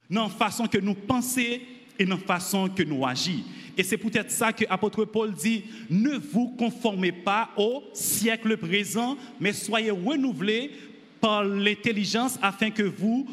dans 0.09 0.23
la 0.23 0.29
façon 0.29 0.67
que 0.67 0.77
nous 0.77 0.95
pensons 0.95 1.41
et 1.97 2.05
dans 2.05 2.15
la 2.15 2.21
façon 2.21 2.69
que 2.69 2.83
nous 2.83 3.05
agissons. 3.05 3.43
Et 3.77 3.83
c'est 3.83 3.97
peut-être 3.97 4.31
ça 4.31 4.53
que 4.53 4.63
l'apôtre 4.69 5.05
Paul 5.05 5.33
dit, 5.33 5.63
ne 5.89 6.17
vous 6.17 6.49
conformez 6.49 7.11
pas 7.11 7.49
au 7.57 7.83
siècle 7.93 8.55
présent, 8.57 9.17
mais 9.39 9.51
soyez 9.51 9.91
renouvelés 9.91 10.71
par 11.19 11.43
l'intelligence 11.43 12.37
afin 12.41 12.69
que 12.69 12.83
vous 12.83 13.25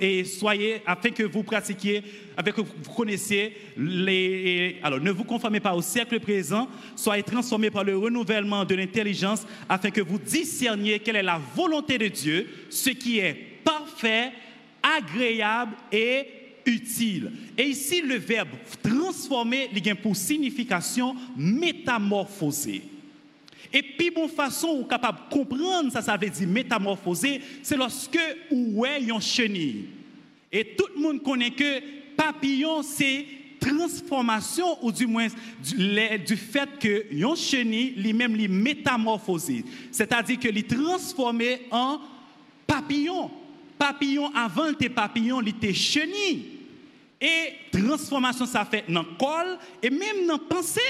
et 0.00 0.24
soyez 0.24 0.82
afin 0.86 1.10
que 1.10 1.22
vous 1.22 1.42
pratiquiez 1.42 2.02
afin 2.36 2.52
que 2.52 2.60
vous 2.60 2.94
connaissiez 2.94 3.56
les 3.76 4.76
alors 4.82 5.00
ne 5.00 5.10
vous 5.10 5.24
conformez 5.24 5.58
pas 5.58 5.74
au 5.74 5.82
siècle 5.82 6.20
présent 6.20 6.68
soyez 6.94 7.22
transformés 7.22 7.70
par 7.70 7.82
le 7.82 7.96
renouvellement 7.96 8.64
de 8.64 8.74
l'intelligence 8.74 9.46
afin 9.68 9.90
que 9.90 10.02
vous 10.02 10.18
discerniez 10.18 11.00
quelle 11.00 11.16
est 11.16 11.22
la 11.22 11.40
volonté 11.56 11.98
de 11.98 12.08
Dieu 12.08 12.46
ce 12.68 12.90
qui 12.90 13.18
est 13.18 13.34
parfait 13.64 14.32
agréable 14.82 15.76
et 15.92 16.26
utile. 16.66 17.32
Et 17.56 17.64
ici, 17.64 18.02
le 18.02 18.16
verbe 18.16 18.50
transformer, 18.82 19.70
il 19.74 19.90
a 19.90 19.94
pour 19.94 20.16
signification 20.16 21.14
métamorphoser. 21.36 22.82
Et 23.72 23.82
puis, 23.82 24.10
bon 24.10 24.28
façon, 24.28 24.84
capable 24.84 25.20
de 25.28 25.34
comprendre 25.34 25.92
ça, 25.92 26.02
ça 26.02 26.16
veut 26.16 26.28
dire 26.28 26.48
métamorphoser, 26.48 27.40
c'est 27.62 27.76
lorsque 27.76 28.18
ou 28.50 28.84
est 28.84 29.10
un 29.10 29.20
chenille. 29.20 29.86
Et 30.50 30.74
tout 30.76 30.88
le 30.96 31.00
monde 31.00 31.22
connaît 31.22 31.52
que 31.52 31.80
papillon, 32.16 32.82
c'est 32.82 33.26
transformation, 33.60 34.82
ou 34.82 34.90
du 34.90 35.06
moins 35.06 35.28
du, 35.62 36.36
fait 36.36 36.68
que 36.80 37.24
un 37.24 37.34
chenille, 37.34 37.94
lui-même, 37.96 38.34
lui 38.34 38.48
métamorphosé. 38.48 39.64
C'est-à-dire 39.92 40.38
que 40.40 40.48
est 40.48 40.68
transformé 40.68 41.60
en 41.70 42.00
papillon 42.66 43.30
papillon, 43.80 44.30
avant 44.34 44.74
tes 44.74 44.90
papillons, 44.90 45.40
il 45.40 45.48
était 45.48 45.72
chenille. 45.72 46.44
Et 47.18 47.52
transformation, 47.72 48.46
ça 48.46 48.64
fait 48.64 48.84
dans 48.88 49.00
le 49.00 49.16
col 49.18 49.58
et 49.82 49.90
même 49.90 50.26
dans 50.26 50.34
le 50.34 50.40
pensée. 50.40 50.80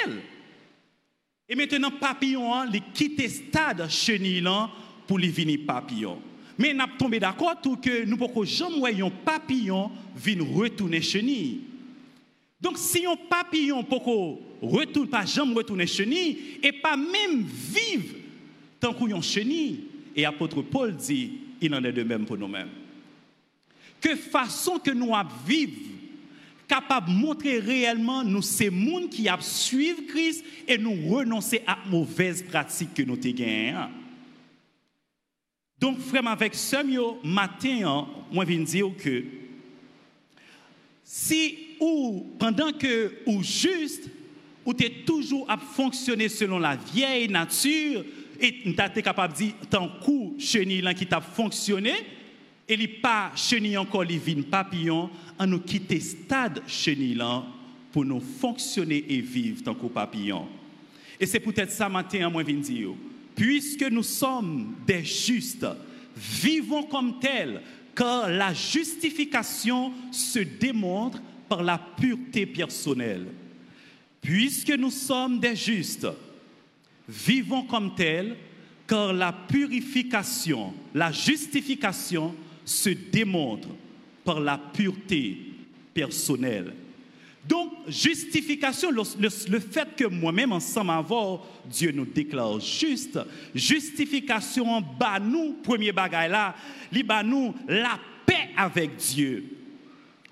Et 1.49 1.54
maintenant, 1.54 1.90
papillon, 1.90 2.52
hein, 2.52 2.68
il 2.73 2.82
quitte 2.92 3.20
le 3.23 3.28
stade 3.28 3.88
chenille 3.88 4.44
pour 5.06 5.18
lui 5.18 5.28
venir 5.28 5.61
papillon. 5.66 6.20
Mais 6.59 6.75
nous 6.75 6.85
tombé 6.99 7.18
d'accord 7.18 7.61
tout 7.61 7.76
que 7.76 8.04
nous 8.04 8.16
ne 8.16 8.26
pouvons 8.26 8.44
jamais 8.44 9.00
un 9.00 9.11
papillon 9.11 9.90
venir 10.14 10.47
retourner 10.52 11.00
chenille. 11.00 11.61
Donc, 12.61 12.76
si 12.76 13.06
un 13.06 13.16
papillon 13.16 13.82
peut 13.82 13.97
retourne 14.61 15.09
pas 15.09 15.25
jamais 15.25 15.54
retourner 15.54 15.87
chenille 15.87 16.59
et 16.62 16.73
pas 16.73 16.97
même 16.97 17.42
vivre 17.44 18.14
tant 18.78 18.92
qu'on 18.92 19.20
chenille, 19.23 19.85
et 20.14 20.25
apôtre 20.25 20.62
Paul 20.62 20.94
dit, 20.94 21.39
il 21.61 21.75
en 21.75 21.85
est 21.85 21.93
de 21.93 22.02
même 22.02 22.26
pour 22.26 22.38
nous-mêmes. 22.38 22.71
Que 24.00 24.17
façon 24.17 24.79
que 24.79 24.90
nous 24.90 25.12
vivons, 25.47 25.90
capable 26.67 27.09
de 27.09 27.12
montrer 27.14 27.59
réellement 27.59 28.23
nous 28.23 28.43
ces 28.43 28.71
monde 28.71 29.11
qui 29.11 29.29
suivre 29.40 30.02
Christ 30.09 30.45
et 30.69 30.79
nous 30.79 31.09
renoncer 31.09 31.62
à 31.67 31.79
mauvaises 31.87 32.43
pratiques 32.43 32.95
que 32.95 33.02
nous 33.02 33.14
avons 33.14 33.90
Donc, 35.79 35.99
frère, 35.99 36.26
avec 36.29 36.55
ce 36.55 37.26
matin, 37.26 38.07
moi, 38.31 38.45
je 38.45 38.50
viens 38.50 38.61
dire 38.61 38.90
que 38.97 39.25
si 41.02 41.59
ou 41.81 42.37
pendant 42.38 42.71
que 42.73 43.14
ou 43.26 43.43
juste, 43.43 44.09
ou 44.64 44.73
tu 44.73 44.88
toujours 45.05 45.50
à 45.50 45.57
fonctionner 45.57 46.29
selon 46.29 46.59
la 46.59 46.76
vieille 46.76 47.29
nature, 47.29 48.05
et 48.40 48.62
tu 48.62 48.70
es 48.70 49.02
capable 49.02 49.35
de 49.35 49.38
dire, 49.38 49.52
tant 49.68 49.88
coup 50.02 50.35
chenille 50.38 50.94
qui 50.97 51.06
t'a 51.06 51.20
fonctionné, 51.20 51.92
et 52.68 52.76
les 52.76 52.88
pas 52.88 53.32
chenille 53.35 53.76
encore 53.76 54.04
les 54.04 54.18
vignes 54.18 54.44
papillons, 54.44 55.11
en 55.38 55.47
nous 55.47 55.61
quitter 55.61 56.00
stade 56.00 56.62
chenille 56.66 57.23
pour 57.90 58.04
nous 58.04 58.20
fonctionner 58.20 59.04
et 59.09 59.20
vivre 59.20 59.62
tant 59.62 59.75
que 59.75 59.87
papillons. 59.87 60.47
Et 61.18 61.26
c'est 61.26 61.40
peut-être 61.40 61.73
ça 61.73 61.88
matin 61.88 62.30
moi 62.30 62.42
dire. 62.44 62.90
Puisque 63.35 63.82
nous 63.82 64.02
sommes 64.02 64.75
des 64.87 65.04
justes, 65.04 65.66
vivons 66.16 66.85
comme 66.85 67.18
tels, 67.18 67.61
car 67.94 68.28
la 68.28 68.54
justification 68.54 69.92
se 70.11 70.38
démontre 70.38 71.20
par 71.49 71.62
la 71.62 71.78
pureté 71.78 72.47
personnelle. 72.47 73.26
Puisque 74.20 74.70
nous 74.70 74.90
sommes 74.90 75.40
des 75.40 75.56
justes, 75.56 76.06
vivons 77.11 77.64
comme 77.64 77.95
tels, 77.95 78.37
car 78.87 79.12
la 79.12 79.33
purification, 79.33 80.73
la 80.95 81.12
justification 81.12 82.35
se 82.64 82.90
démontre 82.90 83.69
par 84.25 84.40
la 84.40 84.59
pureté 84.59 85.37
personnelle. 85.93 86.75
Donc, 87.49 87.73
justification, 87.88 88.90
le, 88.90 89.61
fait 89.61 89.88
que 89.97 90.05
moi-même, 90.07 90.52
ensemble 90.52 90.90
avant, 90.90 91.45
Dieu 91.67 91.90
nous 91.90 92.05
déclare 92.05 92.61
juste. 92.61 93.19
Justification, 93.55 94.83
bah 94.99 95.19
nous, 95.19 95.55
premier 95.62 95.90
bagage 95.90 96.31
là, 96.31 96.55
bah 97.05 97.23
la 97.67 97.99
paix 98.26 98.50
avec 98.57 98.97
Dieu. 98.97 99.60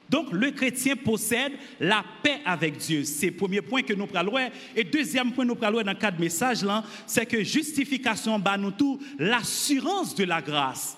Donc, 0.08 0.32
le 0.32 0.50
chrétien 0.50 0.96
possède 0.96 1.52
la 1.80 2.04
paix 2.22 2.40
avec 2.44 2.78
Dieu. 2.78 3.04
C'est 3.04 3.26
le 3.26 3.36
premier 3.36 3.60
point 3.60 3.82
que 3.82 3.92
nous 3.92 4.06
prenons. 4.06 4.32
Et 4.74 4.84
deuxième 4.84 5.32
point 5.32 5.44
que 5.44 5.48
nous 5.48 5.54
prenons 5.54 5.82
dans 5.82 5.92
le 5.92 5.98
cadre 5.98 6.20
message 6.20 6.64
là, 6.64 6.84
c'est 7.06 7.26
que 7.26 7.42
justification, 7.44 8.38
bah 8.38 8.56
nous 8.56 8.70
tout, 8.70 8.98
l'assurance 9.18 10.14
de 10.14 10.24
la 10.24 10.40
grâce. 10.40 10.96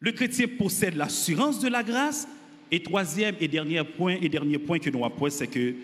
Le 0.00 0.12
chrétien 0.12 0.46
possède 0.46 0.94
l'assurance 0.94 1.58
de 1.60 1.68
la 1.68 1.82
grâce. 1.82 2.28
Et 2.70 2.82
troisième 2.82 3.34
et 3.40 3.48
dernier 3.48 3.82
point, 3.82 4.16
et 4.20 4.28
dernier 4.28 4.58
point 4.58 4.78
que 4.78 4.90
nous 4.90 5.04
avons, 5.04 5.30
c'est 5.30 5.46
que 5.46 5.74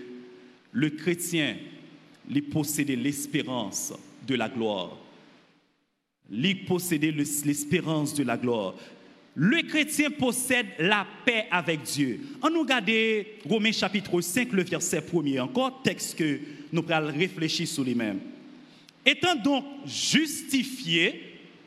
le 0.72 0.90
chrétien 0.90 1.56
il 2.28 2.42
possède 2.44 2.90
l'espérance 2.90 3.92
de 4.26 4.34
la 4.34 4.48
gloire. 4.48 4.96
Il 6.30 6.64
possède 6.64 7.04
l'espérance 7.04 8.14
de 8.14 8.22
la 8.22 8.36
gloire. 8.36 8.74
Le 9.36 9.62
chrétien 9.62 10.10
possède 10.10 10.66
la 10.78 11.06
paix 11.24 11.46
avec 11.50 11.82
Dieu. 11.82 12.20
On 12.40 12.50
nous 12.50 12.60
regarde 12.60 12.90
Romains 13.48 13.72
chapitre 13.72 14.20
5, 14.20 14.52
le 14.52 14.62
verset 14.62 15.02
1 15.12 15.42
encore, 15.42 15.82
texte 15.82 16.16
que 16.16 16.40
nous 16.72 16.84
allons 16.88 17.12
réfléchir 17.12 17.66
sur 17.66 17.82
les 17.82 17.96
mêmes. 17.96 18.20
Étant 19.04 19.34
donc 19.34 19.64
justifiés 19.84 21.20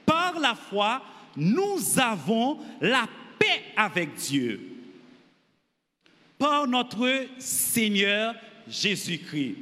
par 0.05 0.39
la 0.39 0.55
foi, 0.55 1.03
nous 1.35 1.77
avons 1.97 2.59
la 2.79 3.07
paix 3.37 3.63
avec 3.75 4.15
Dieu 4.15 4.61
par 6.37 6.67
notre 6.67 7.25
Seigneur 7.37 8.33
Jésus-Christ. 8.69 9.55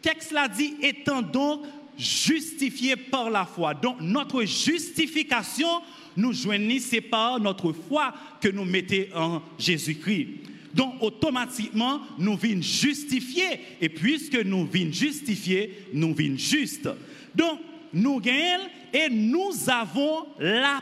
Texte 0.00 0.32
l'a 0.32 0.48
dit, 0.48 0.76
étant 0.80 1.22
donc 1.22 1.62
justifiés 1.98 2.96
par 2.96 3.30
la 3.30 3.44
foi. 3.44 3.74
Donc 3.74 4.00
notre 4.00 4.44
justification 4.44 5.68
nous 6.16 6.32
c'est 6.80 7.00
par 7.00 7.40
notre 7.40 7.72
foi 7.72 8.12
que 8.40 8.48
nous 8.48 8.64
mettons 8.64 9.04
en 9.14 9.42
Jésus-Christ. 9.58 10.28
Donc 10.72 10.94
automatiquement, 11.00 12.00
nous 12.18 12.36
venons 12.36 12.62
justifier. 12.62 13.60
Et 13.80 13.88
puisque 13.88 14.36
nous 14.44 14.66
venons 14.66 14.92
justifier, 14.92 15.86
nous 15.92 16.14
venons 16.14 16.38
justes. 16.38 16.88
Donc 17.34 17.58
nous 17.92 18.20
gagnons 18.20 18.64
et 18.92 19.08
nous 19.10 19.52
avons 19.68 20.26
la 20.38 20.80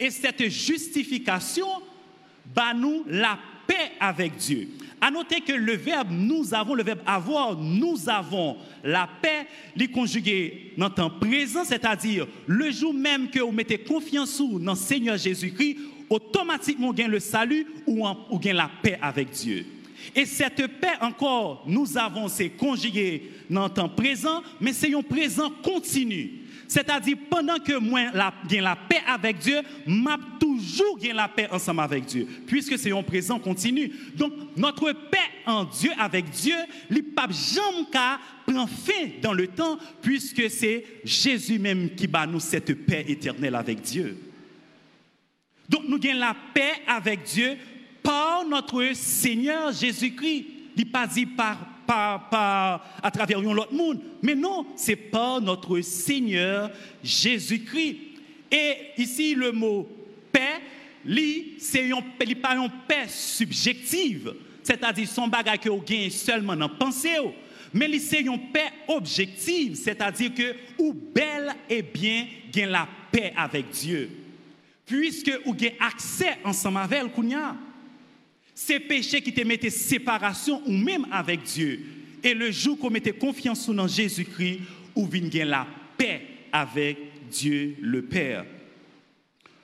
et 0.00 0.10
cette 0.10 0.48
justification 0.48 1.68
bah 2.54 2.72
nous 2.74 3.04
la 3.06 3.38
paix 3.66 3.92
avec 4.00 4.36
Dieu. 4.36 4.68
À 5.00 5.10
noter 5.10 5.40
que 5.40 5.52
le 5.52 5.74
verbe 5.76 6.10
nous 6.10 6.52
avons, 6.52 6.74
le 6.74 6.82
verbe 6.82 7.00
avoir, 7.06 7.56
nous 7.56 8.08
avons 8.08 8.58
la 8.84 9.08
paix, 9.22 9.46
les 9.74 9.88
conjugué 9.88 10.72
dans 10.76 10.88
le 10.88 10.94
temps 10.94 11.10
présent, 11.10 11.64
c'est-à-dire 11.64 12.26
le 12.46 12.70
jour 12.70 12.92
même 12.92 13.30
que 13.30 13.40
vous 13.40 13.52
mettez 13.52 13.78
confiance 13.78 14.40
dans 14.60 14.72
le 14.72 14.78
Seigneur 14.78 15.16
Jésus-Christ, 15.16 15.78
automatiquement 16.10 16.88
vous 16.88 16.92
gagnez 16.92 17.10
le 17.10 17.20
salut 17.20 17.66
ou 17.86 18.06
vous 18.30 18.38
gagnez 18.38 18.56
la 18.58 18.70
paix 18.82 18.98
avec 19.00 19.30
Dieu. 19.30 19.64
Et 20.14 20.26
cette 20.26 20.66
paix 20.80 20.96
encore, 21.00 21.64
nous 21.66 21.96
avons, 21.96 22.28
c'est 22.28 22.50
conjugué 22.50 23.30
dans 23.48 23.64
le 23.64 23.70
temps 23.70 23.88
présent, 23.88 24.42
mais 24.60 24.72
c'est 24.72 24.94
un 24.94 25.02
présent 25.02 25.50
continu. 25.62 26.39
C'est-à-dire, 26.70 27.16
pendant 27.28 27.58
que 27.58 27.76
moi, 27.78 28.12
j'ai 28.48 28.60
la 28.60 28.76
paix 28.76 29.02
avec 29.04 29.38
Dieu, 29.38 29.60
m'a 29.88 30.16
toujours 30.38 31.00
la 31.12 31.26
paix 31.26 31.48
ensemble 31.50 31.80
avec 31.80 32.04
Dieu, 32.04 32.28
puisque 32.46 32.78
c'est 32.78 32.92
un 32.92 33.02
présent 33.02 33.40
continu. 33.40 33.90
Donc, 34.14 34.32
notre 34.56 34.92
paix 34.92 35.18
en 35.46 35.64
Dieu, 35.64 35.90
avec 35.98 36.30
Dieu, 36.30 36.54
le 36.88 37.02
pape 37.02 37.32
Jean 37.32 37.84
prend 38.46 38.68
fin 38.68 39.08
dans 39.20 39.32
le 39.32 39.48
temps, 39.48 39.78
puisque 40.00 40.48
c'est 40.48 40.84
Jésus 41.02 41.58
même 41.58 41.92
qui 41.96 42.06
bat 42.06 42.24
nous 42.24 42.38
cette 42.38 42.72
paix 42.86 43.04
éternelle 43.08 43.56
avec 43.56 43.80
Dieu. 43.80 44.16
Donc, 45.68 45.82
nous 45.88 45.98
gagnons 45.98 46.20
la 46.20 46.36
paix 46.54 46.82
avec 46.86 47.24
Dieu 47.24 47.56
par 48.00 48.46
notre 48.46 48.92
Seigneur 48.94 49.72
Jésus-Christ. 49.72 50.46
Il 50.76 50.88
pas 50.88 51.08
dit 51.08 51.26
par 51.26 51.58
à 51.92 53.10
travers 53.12 53.40
l'autre 53.40 53.72
monde, 53.72 54.00
mais 54.22 54.34
non, 54.34 54.66
c'est 54.76 54.96
par 54.96 55.40
notre 55.40 55.80
Seigneur 55.80 56.70
Jésus-Christ. 57.02 57.96
Et 58.50 58.74
ici, 58.98 59.34
le 59.34 59.52
mot 59.52 59.88
paix, 60.32 60.60
c'est 61.58 61.88
pas 62.40 62.56
une 62.56 62.70
paix 62.86 63.06
subjective, 63.08 64.34
c'est-à-dire 64.62 65.08
son 65.08 65.28
bagage 65.28 65.60
que 65.60 65.68
vous 65.68 65.82
gagnez 65.82 66.10
seulement 66.10 66.56
dans 66.56 66.68
pensée, 66.68 67.16
mais 67.72 67.98
c'est 67.98 68.20
une 68.20 68.50
paix 68.50 68.70
objective, 68.88 69.76
c'est-à-dire 69.76 70.34
que 70.34 70.56
ou 70.78 70.92
bel 70.92 71.54
et 71.68 71.82
bien 71.82 72.26
gagne 72.52 72.70
la 72.70 72.88
paix 73.12 73.32
avec 73.36 73.70
Dieu. 73.70 74.10
Puisque 74.84 75.30
vous 75.46 75.54
avez 75.54 75.76
accès 75.78 76.38
ensemble 76.44 76.78
avec 76.78 77.02
le 77.02 77.08
ces 78.66 78.78
péchés 78.78 79.22
qui 79.22 79.32
te 79.32 79.40
mettaient 79.40 79.70
séparation 79.70 80.60
ou 80.66 80.72
même 80.72 81.06
avec 81.10 81.44
Dieu. 81.44 81.80
Et 82.22 82.34
le 82.34 82.50
jour 82.50 82.78
qu'on 82.78 82.90
mettait 82.90 83.12
confiance 83.12 83.66
en 83.70 83.88
Jésus-Christ, 83.88 84.60
ou 84.94 85.06
vient 85.06 85.46
la 85.46 85.66
paix 85.96 86.20
avec 86.52 86.98
Dieu 87.30 87.76
le 87.80 88.02
Père. 88.02 88.44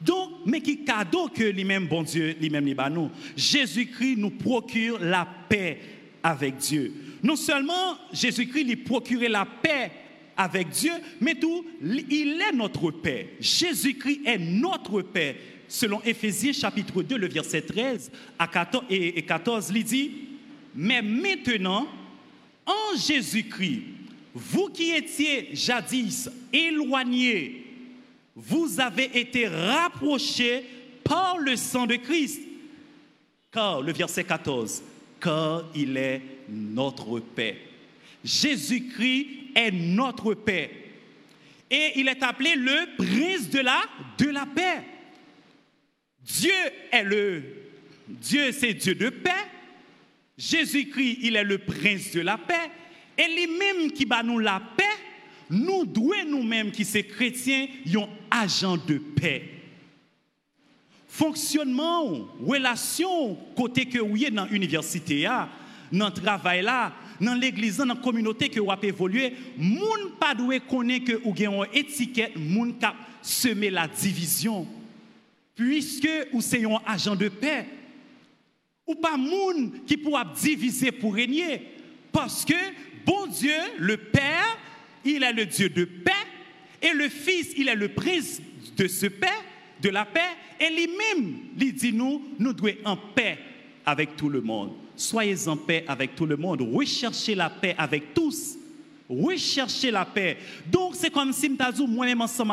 Donc, 0.01 0.31
mais 0.47 0.63
qui 0.63 0.83
cadeau 0.83 1.29
que 1.29 1.45
lui-même, 1.45 1.87
bon 1.87 2.05
Dieu, 2.05 2.37
lui-même, 2.41 2.73
nous 2.91 3.11
Jésus-Christ 3.37 4.17
nous 4.17 4.31
procure 4.31 4.99
la 4.99 5.29
paix 5.47 5.79
avec 6.23 6.57
Dieu. 6.57 6.95
Non 7.23 7.37
seulement 7.37 7.99
Jésus-Christ 8.15 8.65
lui 8.65 8.77
procurait 8.77 9.29
la 9.29 9.45
paix 9.45 9.91
avec 10.39 10.71
Dieu, 10.71 10.93
mais 11.21 11.35
tout, 11.35 11.67
il 11.83 12.41
est 12.41 12.57
notre 12.57 12.91
paix. 12.91 13.35
Jésus-Christ 13.41 14.21
est 14.25 14.39
notre 14.39 15.03
paix 15.03 15.37
selon 15.69 16.01
Éphésiens 16.03 16.53
chapitre 16.53 17.03
2, 17.03 17.17
le 17.17 17.29
verset 17.29 17.63
13 17.63 18.11
à 18.39 18.47
14, 18.47 18.85
et 18.91 19.23
14, 19.23 19.73
il 19.75 19.85
dit, 19.85 20.11
mais 20.75 21.03
maintenant, 21.03 21.89
en 22.67 22.97
Jésus-Christ, 22.97 23.83
vous 24.35 24.69
qui 24.69 24.91
étiez 24.91 25.49
jadis 25.53 26.29
éloignés, 26.53 27.65
vous 28.35 28.81
avez 28.81 29.19
été 29.19 29.49
rapprochés 29.49 30.65
par 31.03 31.39
le 31.39 31.57
sang 31.57 31.87
de 31.87 31.97
Christ. 31.97 32.43
Car, 33.51 33.81
le 33.81 33.93
verset 33.93 34.25
14, 34.25 34.83
car 35.21 35.65
il 35.75 35.97
est 35.97 36.21
notre 36.49 37.21
paix. 37.21 37.57
Jésus-Christ 38.23 39.27
est 39.55 39.71
notre 39.71 40.35
paix. 40.35 40.71
Et 41.71 41.93
il 41.97 42.09
est 42.09 42.23
appelé 42.23 42.55
le 42.57 42.97
prince 42.97 43.49
de 43.49 43.61
la, 43.61 43.81
de 44.19 44.27
la 44.27 44.45
paix. 44.45 44.83
Dieu 46.27 46.53
est 46.91 47.05
le 47.05 47.43
Dieu, 48.09 48.53
c'est 48.53 48.75
Dieu 48.75 48.95
de 48.95 49.09
paix. 49.11 49.31
Jésus-Christ, 50.37 51.19
il 51.23 51.37
est 51.37 51.45
le 51.45 51.59
prince 51.59 52.13
de 52.13 52.21
la 52.21 52.37
paix. 52.37 52.71
Et 53.17 53.27
lui-même 53.35 53.91
qui 53.93 54.05
bat 54.05 54.23
nous 54.23 54.39
la 54.39 54.61
paix, 54.77 54.85
nous 55.49 55.87
devons 55.87 56.13
nous-mêmes 56.29 56.71
qui 56.71 56.85
sommes 56.85 57.03
chrétiens, 57.05 57.67
un 57.95 58.09
agent 58.31 58.77
de 58.77 58.99
paix. 58.99 59.51
Fonctionnement, 61.09 62.29
relation, 62.45 63.37
côté 63.57 63.87
que 63.87 63.99
vous 63.99 64.23
êtes 64.23 64.35
dans 64.35 64.45
l'université, 64.45 65.27
dans 65.91 66.07
le 66.07 66.13
travail 66.13 66.63
dans 67.19 67.35
l'église, 67.35 67.79
dans 67.79 67.87
la 67.87 67.95
communauté 67.95 68.51
que 68.51 68.61
vous 68.61 68.71
avez 68.71 68.89
évolué, 68.89 69.33
moun 69.57 70.11
pas 70.21 70.35
doit 70.35 70.61
connaître 70.61 71.07
que 71.07 71.23
vous 71.25 71.31
avez 71.31 71.47
une 71.47 71.65
étiquette, 71.73 72.37
moun 72.37 72.77
cap 72.79 72.95
semer 73.23 73.71
la 73.71 73.89
division 73.89 74.67
puisque 75.57 76.09
vous 76.33 76.55
êtes 76.55 76.65
un 76.65 76.81
agent 76.87 77.17
de 77.17 77.29
paix. 77.29 77.67
Ou 78.87 78.95
pas 78.95 79.17
moun 79.17 79.81
qui 79.85 79.97
pourra 79.97 80.25
diviser 80.25 80.93
pour 80.93 81.15
régner. 81.15 81.63
Parce 82.13 82.45
que, 82.45 82.55
bon 83.05 83.27
Dieu, 83.27 83.57
le 83.79 83.97
Père, 83.97 84.59
il 85.05 85.25
est 85.25 85.33
le 85.33 85.47
Dieu 85.47 85.69
de 85.69 85.85
paix, 85.85 86.13
et 86.81 86.93
le 86.93 87.09
Fils, 87.09 87.53
il 87.57 87.69
est 87.69 87.75
le 87.75 87.89
prince 87.89 88.41
de 88.77 88.87
ce 88.87 89.07
paix, 89.07 89.27
de 89.83 89.89
la 89.89 90.05
paix, 90.05 90.21
et 90.61 90.71
lui-même, 90.71 91.39
il 91.59 91.75
dit 91.75 91.93
nous, 91.93 92.23
nous 92.39 92.53
devons 92.53 92.75
en 92.85 92.97
paix 92.97 93.39
avec 93.85 94.17
tout 94.17 94.29
le 94.29 94.41
monde. 94.41 94.73
Soyez 94.95 95.49
en 95.49 95.57
paix 95.57 95.85
avec 95.89 96.15
tout 96.15 96.27
le 96.27 96.37
monde. 96.37 96.63
Recherchez 96.63 97.35
la 97.35 97.51
paix 97.51 97.75
avec 97.77 98.15
tous 98.15 98.57
rechercher 99.09 99.91
la 99.91 100.05
paix. 100.05 100.39
Donc, 100.71 100.95
c'est 100.95 101.11
comme 101.11 101.33
si 101.33 101.49
nous 101.49 101.87
moi-même 101.87 102.21
ensemble 102.21 102.53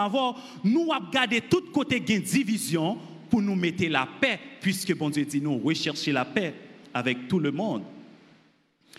nous 0.63 0.91
avons 0.93 1.09
gardé 1.11 1.41
tout 1.41 1.63
côté 1.73 1.99
de 1.99 2.17
division 2.17 2.97
pour 3.29 3.41
nous 3.41 3.55
mettre 3.55 3.85
la 3.87 4.07
paix, 4.19 4.39
puisque 4.61 4.95
bon 4.95 5.09
Dieu 5.09 5.25
dit 5.25 5.41
nous 5.41 5.57
rechercher 5.57 6.11
la 6.11 6.25
paix 6.25 6.53
avec 6.93 7.27
tout 7.27 7.39
le 7.39 7.51
monde. 7.51 7.83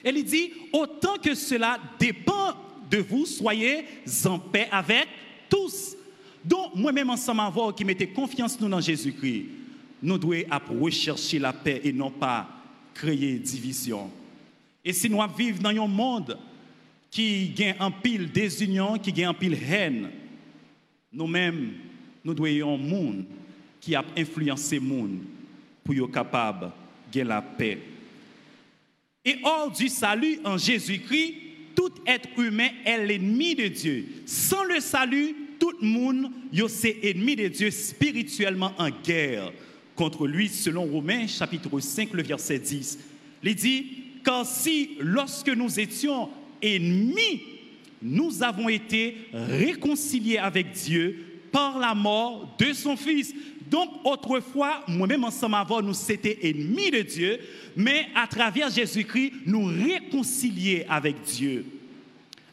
Il 0.05 0.25
dit, 0.25 0.51
autant 0.73 1.17
que 1.23 1.35
cela 1.35 1.79
dépend 1.99 2.55
de 2.90 2.99
vous, 2.99 3.27
soyez 3.27 3.85
en 4.27 4.38
paix 4.38 4.69
avec 4.71 5.07
tous. 5.49 5.97
Donc, 6.45 6.75
moi-même 6.75 7.11
ensemble 7.11 7.75
qui 7.75 7.85
mettez 7.85 8.09
confiance 8.09 8.61
nous 8.61 8.69
dans 8.69 8.81
Jésus-Christ, 8.81 9.47
nous 10.03 10.19
devons 10.19 10.83
rechercher 10.83 11.38
la 11.38 11.53
paix 11.53 11.81
et 11.85 11.93
non 11.93 12.11
pas 12.11 12.49
créer 12.93 13.38
division. 13.38 14.11
Et 14.85 14.93
si 14.93 15.09
nous 15.09 15.19
vivons 15.37 15.62
dans 15.62 15.85
un 15.85 15.88
monde 15.88 16.37
qui 17.14 17.50
gagne 17.50 17.77
en 17.79 17.92
pile 17.92 18.29
désunion, 18.33 18.98
qui 18.98 19.12
gagne 19.12 19.29
en 19.29 19.35
pile 19.35 19.57
haine. 19.70 20.11
Nous-mêmes, 21.12 21.74
nous 22.24 22.35
devons 22.35 22.74
un 22.74 22.77
monde 22.77 23.24
qui 23.81 23.94
a 23.94 24.05
influencé 24.16 24.81
monde 24.81 25.20
pour 25.85 25.94
être 25.94 26.07
capable 26.09 26.72
de 27.12 27.20
la 27.20 27.40
paix. 27.40 27.79
Et 29.24 29.37
hors 29.44 29.70
du 29.70 29.88
salut 29.88 30.40
en 30.44 30.59
Jésus-Christ, 30.59 31.35
tout 31.77 31.92
être 32.05 32.29
humain 32.37 32.70
est 32.85 33.07
l'ennemi 33.07 33.55
de 33.55 33.68
Dieu. 33.68 34.07
Sans 34.27 34.64
le 34.64 34.81
salut, 34.81 35.37
tout 35.61 35.72
le 35.81 35.87
monde 35.87 36.33
est 36.53 37.05
ennemi 37.11 37.37
de 37.37 37.46
Dieu 37.46 37.70
spirituellement 37.70 38.72
en 38.77 38.90
guerre 38.90 39.53
contre 39.94 40.27
lui, 40.27 40.48
selon 40.48 40.85
Romains 40.87 41.29
chapitre 41.29 41.79
5, 41.79 42.12
le 42.12 42.24
verset 42.24 42.59
10. 42.59 42.98
Il 43.44 43.55
dit, 43.55 43.87
car 44.24 44.44
si 44.44 44.96
lorsque 44.98 45.50
nous 45.50 45.79
étions 45.79 46.29
ennemis, 46.64 47.42
nous 48.03 48.42
avons 48.42 48.68
été 48.68 49.16
réconciliés 49.33 50.38
avec 50.38 50.72
Dieu 50.72 51.24
par 51.53 51.79
la 51.79 51.94
mort 51.94 52.55
de 52.59 52.72
son 52.72 52.96
Fils. 52.96 53.35
Donc 53.70 53.90
autrefois, 54.05 54.83
moi-même 54.88 55.24
ensemble 55.24 55.55
avant, 55.55 55.81
nous 55.81 55.94
étions 56.11 56.33
ennemis 56.42 56.90
de 56.90 57.00
Dieu, 57.03 57.38
mais 57.77 58.07
à 58.14 58.27
travers 58.27 58.70
Jésus-Christ, 58.70 59.33
nous 59.46 59.64
réconciliés 59.64 60.85
avec 60.88 61.22
Dieu. 61.22 61.64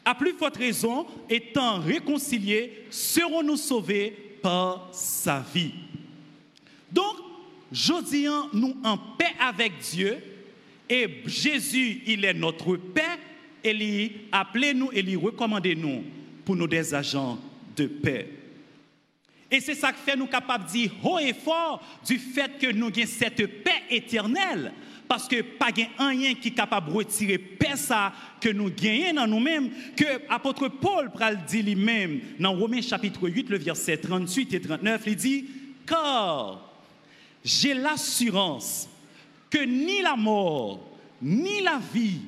À 0.04 0.14
plus 0.14 0.32
forte 0.32 0.56
raison, 0.56 1.06
étant 1.28 1.78
réconciliés, 1.80 2.86
serons-nous 2.90 3.56
sauvés 3.56 4.10
par 4.42 4.88
sa 4.92 5.44
vie. 5.54 5.72
Donc, 6.90 7.16
je 7.70 7.92
nous 8.52 8.76
en 8.84 8.98
paix 8.98 9.32
avec 9.40 9.72
Dieu, 9.92 10.18
et 10.90 11.06
Jésus, 11.26 12.02
il 12.06 12.24
est 12.24 12.34
notre 12.34 12.76
paix, 12.76 13.18
et 13.62 13.72
lui 13.72 14.12
appeler 14.30 14.74
nous 14.74 14.90
et 14.92 15.02
lui 15.02 15.16
recommander 15.16 15.74
nous 15.74 16.02
pour 16.44 16.56
nous 16.56 16.66
des 16.66 16.94
agents 16.94 17.38
de 17.76 17.86
paix. 17.86 18.28
Et 19.50 19.60
c'est 19.60 19.74
ça 19.74 19.92
qui 19.92 20.00
fait 20.00 20.16
nous 20.16 20.26
capables 20.26 20.64
de 20.64 20.70
dire 20.70 20.92
haut 21.04 21.18
et 21.18 21.34
fort 21.34 21.82
du 22.06 22.18
fait 22.18 22.58
que 22.58 22.72
nous 22.72 22.86
avons 22.86 23.06
cette 23.06 23.46
paix 23.62 23.82
éternelle. 23.90 24.72
Parce 25.06 25.28
que 25.28 25.42
pas 25.42 25.68
rien 25.98 26.34
qui 26.34 26.48
est 26.48 26.52
capable 26.52 26.90
de 26.90 26.96
retirer 26.96 27.36
paix 27.36 27.76
ça 27.76 28.14
que 28.40 28.48
nous 28.48 28.70
gagnons 28.70 29.12
dans 29.12 29.26
nous-mêmes, 29.26 29.68
que 29.94 30.26
l'apôtre 30.30 30.68
Paul 30.68 31.10
pral 31.10 31.44
dit 31.44 31.62
lui-même 31.62 32.20
dans 32.40 32.54
Romains 32.54 32.80
chapitre 32.80 33.28
8, 33.28 33.50
le 33.50 33.58
verset 33.58 33.98
38 33.98 34.54
et 34.54 34.60
39, 34.62 35.02
il 35.06 35.16
dit, 35.16 35.44
car 35.86 36.72
j'ai 37.44 37.74
l'assurance 37.74 38.88
que 39.50 39.58
ni 39.58 40.00
la 40.00 40.16
mort, 40.16 40.80
ni 41.20 41.60
la 41.60 41.78
vie, 41.92 42.22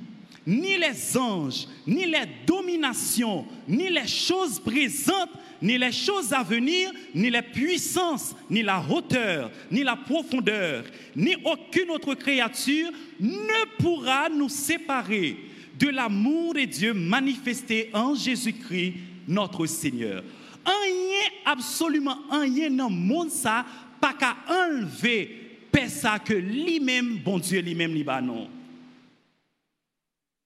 ni 0.46 0.76
les 0.76 1.16
anges, 1.16 1.66
ni 1.86 2.04
les 2.04 2.26
dominations, 2.46 3.46
ni 3.66 3.88
les 3.88 4.06
choses 4.06 4.60
présentes, 4.60 5.30
ni 5.62 5.78
les 5.78 5.92
choses 5.92 6.32
à 6.32 6.42
venir, 6.42 6.90
ni 7.14 7.30
les 7.30 7.42
puissances, 7.42 8.34
ni 8.50 8.62
la 8.62 8.84
hauteur, 8.88 9.50
ni 9.70 9.82
la 9.82 9.96
profondeur, 9.96 10.84
ni 11.16 11.34
aucune 11.44 11.90
autre 11.90 12.14
créature 12.14 12.90
ne 13.18 13.82
pourra 13.82 14.28
nous 14.28 14.50
séparer 14.50 15.36
de 15.78 15.88
l'amour 15.88 16.54
de 16.54 16.64
Dieu 16.64 16.92
manifesté 16.92 17.90
en 17.92 18.14
Jésus-Christ, 18.14 18.94
notre 19.26 19.66
Seigneur. 19.66 20.22
Rien, 20.64 21.30
absolument 21.44 22.18
rien 22.30 22.70
dans 22.70 22.88
le 22.88 23.30
ça, 23.30 23.64
pas 24.00 24.12
qu'à 24.12 24.36
enlever, 24.48 25.44
ça 25.88 26.18
que 26.18 26.34
lui-même, 26.34 27.18
bon 27.24 27.38
Dieu, 27.38 27.60
lui-même, 27.60 27.94
Libanon. 27.94 28.48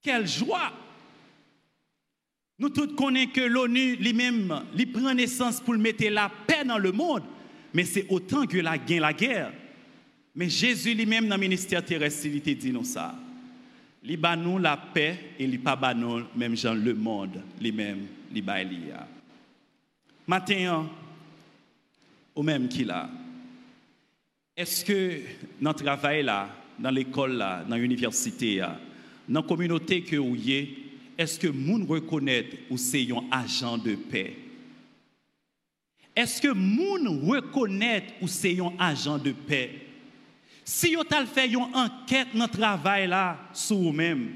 Quelle 0.09 0.27
joie! 0.27 0.73
Nous 2.59 2.71
tous 2.71 2.95
connaissons 2.97 3.31
que 3.31 3.43
l'ONU 3.43 3.97
lui-même, 3.97 4.65
lui 4.75 4.87
prend 4.87 5.13
naissance 5.13 5.61
pour 5.61 5.75
mettre 5.75 6.09
la 6.09 6.33
paix 6.47 6.65
dans 6.65 6.79
le 6.79 6.93
monde, 6.93 7.25
mais 7.75 7.85
c'est 7.85 8.07
autant 8.09 8.47
que 8.47 8.57
la 8.57 8.79
gain 8.79 9.01
la 9.01 9.13
guerre. 9.13 9.53
Mais 10.35 10.49
Jésus 10.49 10.95
lui-même 10.95 11.29
dans 11.29 11.35
le 11.35 11.43
ministère 11.43 11.85
terrestre, 11.85 12.25
il 12.25 12.41
dit 12.41 12.73
nous 12.73 12.85
ça. 12.85 13.15
Il 14.03 14.19
nous 14.39 14.57
la 14.57 14.79
paix 14.79 15.35
et 15.39 15.45
il 15.45 15.61
pas 15.61 15.77
même 16.35 16.57
dans 16.57 16.75
le 16.75 16.95
monde, 16.95 17.43
lui-même, 17.61 18.07
il. 18.35 18.95
Maintenant, 20.27 20.89
au 22.35 22.43
même 22.43 22.67
qu'il 22.67 22.91
a. 22.91 23.11
Est-ce 24.57 24.87
que 24.87 25.21
dans 25.61 25.73
le 25.73 25.77
travail 25.77 26.23
là, 26.23 26.49
dans 26.79 26.91
l'école 26.91 27.35
là, 27.35 27.63
dans 27.69 27.77
l'université, 27.77 28.63
dans 29.29 29.41
la 29.41 29.47
communauté 29.47 30.03
que 30.03 30.17
vous 30.17 30.37
est-ce 31.19 31.39
que 31.39 31.49
moun 31.49 31.85
reconnaît 31.85 32.49
ou 32.71 32.79
c'est 32.79 33.09
un 33.11 33.25
agent 33.31 33.79
de 33.79 33.97
paix? 33.97 34.37
Est-ce 36.15 36.41
que 36.41 36.53
moun 36.53 37.09
reconnaît 37.29 38.07
ou 38.23 38.29
c'est 38.29 38.59
un 38.61 38.73
agent 38.79 39.19
de 39.19 39.33
paix? 39.33 39.71
Si 40.65 40.95
vous 40.95 41.03
avez 41.11 41.27
fait 41.27 41.49
une 41.49 41.57
enquête 41.75 42.29
dans 42.35 42.45
le 42.45 42.51
travail 42.51 43.11
sur 43.53 43.77
vous-même, 43.77 44.31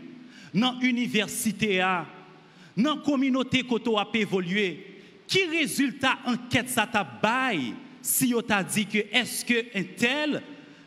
dans 0.52 0.78
l'université, 0.80 1.78
dans 1.78 2.96
la 2.96 3.02
communauté 3.02 3.62
que 3.62 3.68
vous 3.68 3.98
avez 3.98 4.20
évolué, 4.20 4.86
qui 5.28 5.44
résultat 5.44 6.18
enquête 6.26 6.68
ça 6.68 6.86
t'a 6.86 7.04
bail? 7.04 7.74
si 8.02 8.34
on 8.34 8.42
t'a 8.42 8.64
dit 8.64 8.86
que 8.86 8.98
est-ce 8.98 9.44
que 9.44 9.78
un 9.78 9.84
tel 9.96 10.42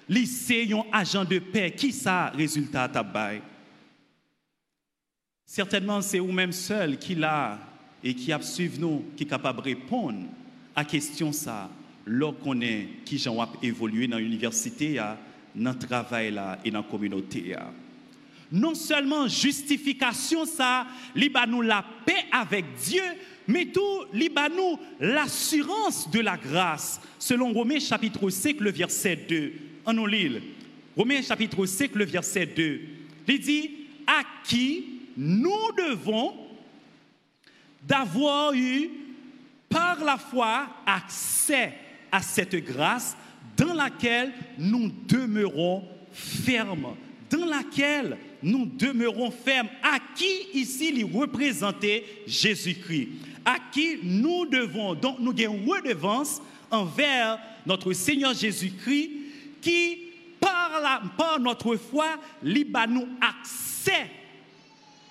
lycée 0.10 0.70
un 0.74 0.84
agent 0.91 1.24
de 1.24 1.39
paix, 1.39 1.72
qui 1.72 1.91
ça 1.91 2.30
résultat 2.36 2.89
t'a 2.89 3.02
Certainement 5.45 6.01
c'est 6.01 6.19
vous-même 6.19 6.51
seul 6.51 6.97
qui 6.97 7.15
l'a 7.15 7.60
et 8.03 8.13
qui 8.13 8.31
a 8.31 8.41
suivi 8.41 8.79
nous 8.79 9.05
qui 9.15 9.23
est 9.23 9.27
capable 9.27 9.60
de 9.60 9.65
répondre 9.65 10.27
à 10.75 10.81
la 10.81 10.86
question 10.86 11.31
ça 11.31 11.69
lorsqu'on 12.05 12.60
est 12.62 12.88
qui 13.05 13.17
j'en 13.17 13.47
évolué 13.62 14.08
dans 14.08 14.17
l'université 14.17 15.01
dans 15.55 15.71
le 15.71 15.79
travail 15.79 16.27
et 16.63 16.71
dans 16.71 16.79
la 16.79 16.84
communauté 16.84 17.55
non 18.51 18.75
seulement 18.75 19.27
justification 19.27 20.45
ça 20.45 20.86
liba 21.15 21.45
nous 21.47 21.62
la 21.62 21.84
paix 22.05 22.25
avec 22.31 22.65
Dieu 22.84 23.03
mais 23.47 23.65
tout 23.65 24.05
nous 24.13 24.79
l'assurance 24.99 26.10
de 26.10 26.19
la 26.19 26.38
grâce, 26.38 26.99
selon 27.19 27.53
Romains 27.53 27.79
chapitre 27.79 28.29
5, 28.29 28.60
le 28.60 28.71
verset 28.71 29.15
2. 29.27 29.53
En 29.86 29.93
nous. 29.93 30.08
Romains 30.97 31.21
chapitre 31.21 31.65
5, 31.65 31.95
le 31.95 32.05
verset 32.05 32.47
2. 32.47 32.81
Il 33.27 33.39
dit, 33.39 33.71
à 34.08 34.21
qui 34.43 34.94
nous 35.17 35.71
devons 35.78 36.34
d'avoir 37.84 38.54
eu 38.54 38.89
par 39.69 40.04
la 40.04 40.17
foi 40.17 40.67
accès 40.86 41.73
à 42.12 42.21
cette 42.21 42.56
grâce 42.56 43.15
dans 43.58 43.73
laquelle 43.73 44.34
nous 44.58 44.91
demeurons 45.08 45.84
fermes, 46.12 46.95
dans 47.30 47.45
laquelle 47.45 48.17
nous 48.41 48.65
demeurons 48.65 49.32
fermes, 49.32 49.69
à 49.82 49.97
qui 50.15 50.47
ici 50.54 50.93
il 50.95 51.06
représentait 51.06 52.06
Jésus-Christ? 52.28 53.10
À 53.43 53.58
qui 53.71 53.99
nous 54.04 54.45
devons, 54.45 54.95
donc 54.95 55.19
nous 55.19 55.34
une 55.34 55.69
redevance 55.69 56.41
envers 56.71 57.39
notre 57.65 57.93
Seigneur 57.93 58.34
Jésus-Christ 58.34 59.12
qui, 59.62 59.99
par, 60.39 61.01
par 61.17 61.39
notre 61.39 61.75
foi, 61.75 62.17
liba 62.41 62.88
nous 62.88 63.08
accès 63.21 64.10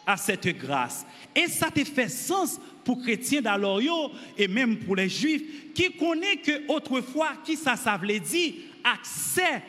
à 0.07 0.17
cette 0.17 0.47
grâce. 0.59 1.07
Et 1.35 1.47
ça 1.49 1.71
te 1.71 1.85
fait 1.85 2.09
sens 2.09 2.61
pour 2.85 3.01
chrétiens 3.01 3.40
d'alors 3.40 4.12
et 4.37 4.47
même 4.47 4.79
pour 4.79 4.97
les 4.97 5.09
juifs 5.09 5.73
qui 5.75 5.90
connaissent 5.93 6.43
que 6.45 6.67
autrefois, 6.69 7.33
qui 7.45 7.57
ça, 7.57 7.77
ça 7.77 7.97
veut 7.97 8.21
dire, 8.21 8.55
accès 8.85 9.62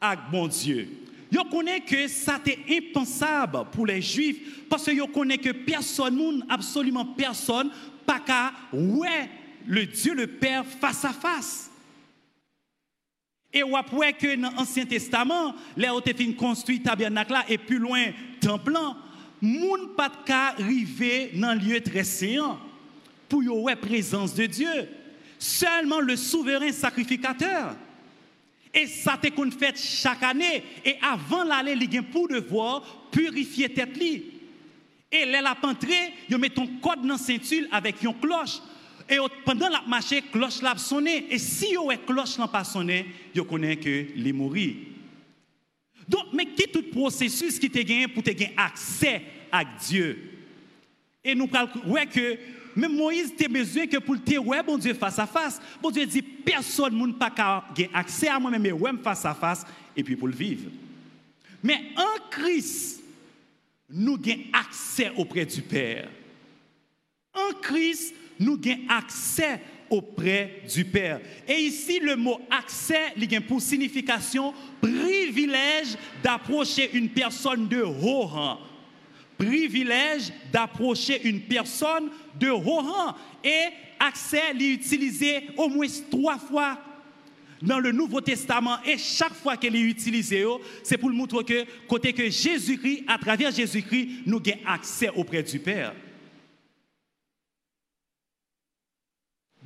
à 0.00 0.16
mon 0.30 0.46
Dieu. 0.46 0.88
Yo 1.32 1.42
connaît 1.44 1.80
que 1.80 2.06
ça 2.06 2.38
était 2.44 2.58
impensable 2.70 3.64
pour 3.72 3.86
les 3.86 4.00
juifs 4.00 4.68
parce 4.68 4.84
que 4.84 4.92
yo 4.92 5.08
connaît 5.08 5.38
que 5.38 5.50
personne, 5.50 6.44
absolument 6.48 7.06
personne, 7.06 7.70
pas 8.06 8.20
qu'à 8.20 8.52
ouais 8.72 9.28
le 9.66 9.86
Dieu 9.86 10.14
le 10.14 10.26
Père 10.26 10.64
face 10.64 11.04
à 11.04 11.12
face. 11.12 11.70
Et 13.52 13.62
on 13.62 13.70
voit 13.70 14.12
que 14.12 14.36
dans 14.36 14.50
l'Ancien 14.50 14.84
Testament, 14.84 15.54
les 15.76 15.88
ont 15.88 16.02
construit 16.36 16.82
tabernacle 16.82 17.36
et 17.48 17.56
plus 17.56 17.78
loin 17.78 18.06
temple 18.40 18.76
moun 19.44 19.94
pas 19.96 20.10
qu'à 20.24 20.48
arriver 20.48 21.30
dans 21.34 21.54
lieu 21.54 21.80
très 21.80 22.04
séant 22.04 22.58
pour 23.28 23.42
y 23.42 23.48
la 23.66 23.76
présence 23.76 24.34
de 24.34 24.46
Dieu. 24.46 24.88
Seulement 25.38 26.00
le 26.00 26.16
souverain 26.16 26.72
sacrificateur. 26.72 27.76
Et 28.72 28.86
ça 28.86 29.18
te 29.20 29.28
qu'on 29.28 29.50
fait 29.50 29.76
chaque 29.76 30.22
année. 30.22 30.64
Et 30.84 30.96
avant 31.00 31.44
l'aller, 31.44 31.76
il 31.80 32.02
pour 32.02 32.28
devoir 32.28 33.08
purifier 33.12 33.68
tête. 33.68 33.96
Et 34.00 35.26
les 35.26 35.40
la 35.40 35.54
pentré, 35.54 36.12
ils 36.28 36.38
mettent 36.38 36.58
un 36.58 36.66
code 36.82 37.06
dans 37.06 37.18
ceinture 37.18 37.68
avec 37.70 38.02
une 38.02 38.18
cloche. 38.18 38.60
Et 39.08 39.18
pendant 39.44 39.68
la 39.68 39.82
marche, 39.86 40.14
cloche 40.32 40.62
l'a 40.62 40.76
sonné. 40.76 41.26
Et 41.30 41.38
si 41.38 41.74
vous 41.74 41.92
cloche 42.06 42.38
n'a 42.38 42.48
pas 42.48 42.64
sonné, 42.64 43.06
vous 43.34 43.44
connaissez 43.44 43.76
que 43.76 44.06
les 44.16 44.32
mourir. 44.32 44.74
Donc, 46.08 46.26
mais 46.32 46.46
qui 46.46 46.64
tout 46.64 46.82
processus 46.82 47.58
qui 47.58 47.70
te 47.70 47.78
gagné 47.78 48.08
pour 48.08 48.22
te 48.22 48.30
gagner 48.30 48.54
accès 48.56 49.22
à 49.50 49.64
Dieu? 49.64 50.30
Et 51.24 51.34
nous 51.34 51.48
voyons 51.86 52.10
que 52.10 52.38
même 52.76 52.96
Moïse 52.96 53.32
a 53.42 53.48
besoin 53.48 53.86
que 53.86 53.98
pour 53.98 54.22
te 54.22 54.36
ouais 54.36 54.62
bon 54.62 54.76
Dieu 54.76 54.94
face 54.94 55.18
à 55.18 55.26
face. 55.26 55.60
Bon 55.80 55.90
Dieu 55.90 56.04
dit 56.06 56.22
personne 56.22 56.98
n'a 56.98 57.30
pas 57.30 57.64
accès 57.92 58.28
à 58.28 58.38
moi-même 58.38 58.62
mais 58.62 58.72
ouais 58.72 58.90
face 59.02 59.24
à 59.24 59.34
face 59.34 59.64
et 59.96 60.02
puis 60.02 60.16
pour 60.16 60.28
le 60.28 60.34
vivre. 60.34 60.70
Mais 61.62 61.80
en 61.96 62.28
Christ, 62.30 63.00
nous 63.88 64.14
avons 64.14 64.40
accès 64.52 65.10
auprès 65.16 65.46
du 65.46 65.62
Père. 65.62 66.10
En 67.32 67.54
Christ, 67.60 68.14
nous 68.38 68.54
avons 68.54 68.88
accès 68.88 69.60
auprès 69.94 70.62
du 70.72 70.84
Père. 70.84 71.20
Et 71.48 71.54
ici, 71.54 72.00
le 72.00 72.16
mot 72.16 72.40
accès, 72.50 73.12
il 73.16 73.40
pour 73.42 73.60
signification 73.60 74.52
privilège 74.80 75.96
d'approcher 76.22 76.90
une 76.94 77.08
personne 77.08 77.68
de 77.68 77.82
haut 77.82 78.26
rang 78.26 78.58
privilège 79.36 80.32
d'approcher 80.52 81.26
une 81.28 81.40
personne 81.40 82.08
de 82.38 82.48
haut 82.48 82.80
rang. 82.80 83.14
Et 83.42 83.66
accès 83.98 84.52
l'est 84.54 84.72
utilisé 84.72 85.48
au 85.56 85.68
moins 85.68 85.86
trois 86.10 86.38
fois 86.38 86.78
dans 87.62 87.78
le 87.78 87.92
Nouveau 87.92 88.20
Testament. 88.20 88.78
Et 88.84 88.98
chaque 88.98 89.34
fois 89.34 89.56
qu'elle 89.56 89.76
est 89.76 89.80
utilisée, 89.80 90.44
c'est 90.82 90.98
pour 90.98 91.10
montrer 91.10 91.44
que, 91.44 91.64
côté 91.86 92.12
que 92.12 92.30
Jésus-Christ, 92.30 93.04
à 93.06 93.18
travers 93.18 93.50
Jésus-Christ, 93.50 94.08
nous 94.26 94.38
avons 94.38 94.60
accès 94.66 95.10
auprès 95.10 95.42
du 95.42 95.58
Père. 95.58 95.94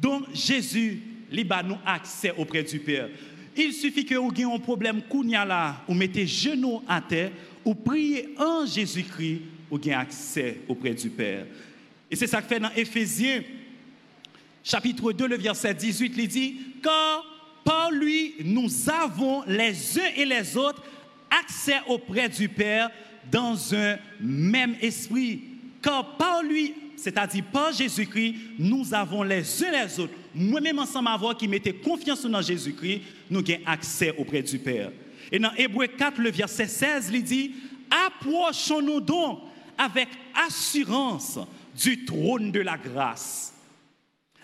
Donc 0.01 0.25
Jésus, 0.33 1.03
il 1.31 1.47
nous 1.67 1.79
accès 1.85 2.33
auprès 2.37 2.63
du 2.63 2.79
Père. 2.79 3.09
Il 3.57 3.73
suffit 3.73 4.05
que 4.05 4.15
vous 4.15 4.33
ayez 4.37 4.45
un 4.45 4.59
problème, 4.59 5.03
là, 5.31 5.83
ou 5.89 5.95
mettez 5.95 6.27
genoux 6.27 6.83
à 6.87 7.01
terre, 7.01 7.33
ou 7.65 7.75
priez 7.75 8.29
en 8.39 8.65
Jésus-Christ, 8.65 9.43
ou 9.71 9.79
gain 9.79 9.99
accès 9.99 10.61
auprès 10.69 10.95
du 10.95 11.11
Père. 11.11 11.47
Et 12.11 12.17
c'est 12.17 12.27
ça 12.27 12.41
que 12.41 12.49
fait 12.49 12.61
dans 12.61 12.71
Éphésiens, 12.75 13.43
chapitre 14.63 15.13
2, 15.13 15.27
le 15.27 15.37
verset 15.37 15.75
18, 15.75 16.15
il 16.17 16.29
dit, 16.29 16.57
car 16.83 17.25
par 17.65 17.91
lui, 17.91 18.35
nous 18.45 18.71
avons 18.89 19.43
les 19.47 19.99
uns 19.99 20.13
et 20.17 20.25
les 20.25 20.57
autres 20.57 20.83
accès 21.29 21.81
auprès 21.87 22.29
du 22.29 22.49
Père 22.49 22.91
dans 23.31 23.75
un 23.75 23.99
même 24.21 24.77
esprit. 24.81 25.43
Car 25.83 26.17
par 26.17 26.43
lui, 26.43 26.73
c'est-à-dire 26.99 27.45
par 27.53 27.73
Jésus-Christ, 27.73 28.35
nous 28.59 28.93
avons 28.93 29.23
les 29.23 29.65
uns 29.65 29.71
les 29.71 30.01
autres, 30.01 30.15
moi-même 30.35 30.81
ensemble 30.81 31.09
avoir 31.09 31.37
qui 31.37 31.47
mettait 31.47 31.73
confiance 31.73 32.27
dans 32.27 32.43
Jésus-Christ, 32.43 33.03
nous 33.31 33.39
avons 33.39 33.65
accès 33.67 34.15
auprès 34.19 34.43
du 34.43 34.59
Père. 34.59 34.91
Et 35.31 35.39
dans 35.39 35.53
Hébreu 35.57 35.87
4, 35.87 36.21
le 36.21 36.31
verset 36.31 36.67
16, 36.67 37.11
il 37.13 37.23
dit, 37.23 37.53
approchons-nous 38.07 39.01
donc 39.01 39.41
avec 39.77 40.09
assurance 40.35 41.39
du 41.81 42.05
trône 42.05 42.51
de 42.51 42.61
la 42.61 42.77
grâce, 42.77 43.55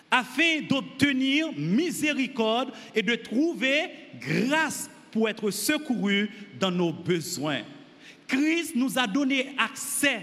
afin 0.09 0.61
d'obtenir 0.69 1.51
miséricorde 1.57 2.71
et 2.95 3.01
de 3.01 3.15
trouver 3.15 3.89
grâce 4.19 4.89
pour 5.11 5.27
être 5.27 5.51
secouru 5.51 6.29
dans 6.57 6.71
nos 6.71 6.93
besoins. 6.93 7.63
Christ 8.27 8.75
nous 8.75 8.97
a 8.97 9.07
donné 9.07 9.53
accès 9.57 10.21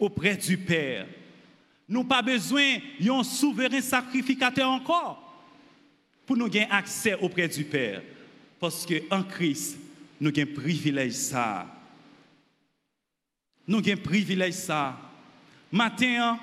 auprès 0.00 0.36
du 0.36 0.58
Père. 0.58 1.06
Nous 1.88 2.04
pas 2.04 2.20
besoin 2.20 2.76
d'un 3.00 3.22
souverain 3.24 3.80
sacrificateur 3.80 4.68
encore 4.68 5.24
pour 6.26 6.36
nous 6.36 6.48
gagner 6.48 6.70
accès 6.70 7.14
auprès 7.14 7.48
du 7.48 7.64
Père. 7.64 8.02
Parce 8.60 8.84
qu'en 8.84 9.22
Christ, 9.22 9.78
nous 10.20 10.30
avons 10.36 10.52
privilège 10.54 11.12
ça. 11.12 11.66
Nous 13.66 13.78
avons 13.78 14.02
privilège 14.02 14.54
ça. 14.54 14.98
Matin, 15.72 16.38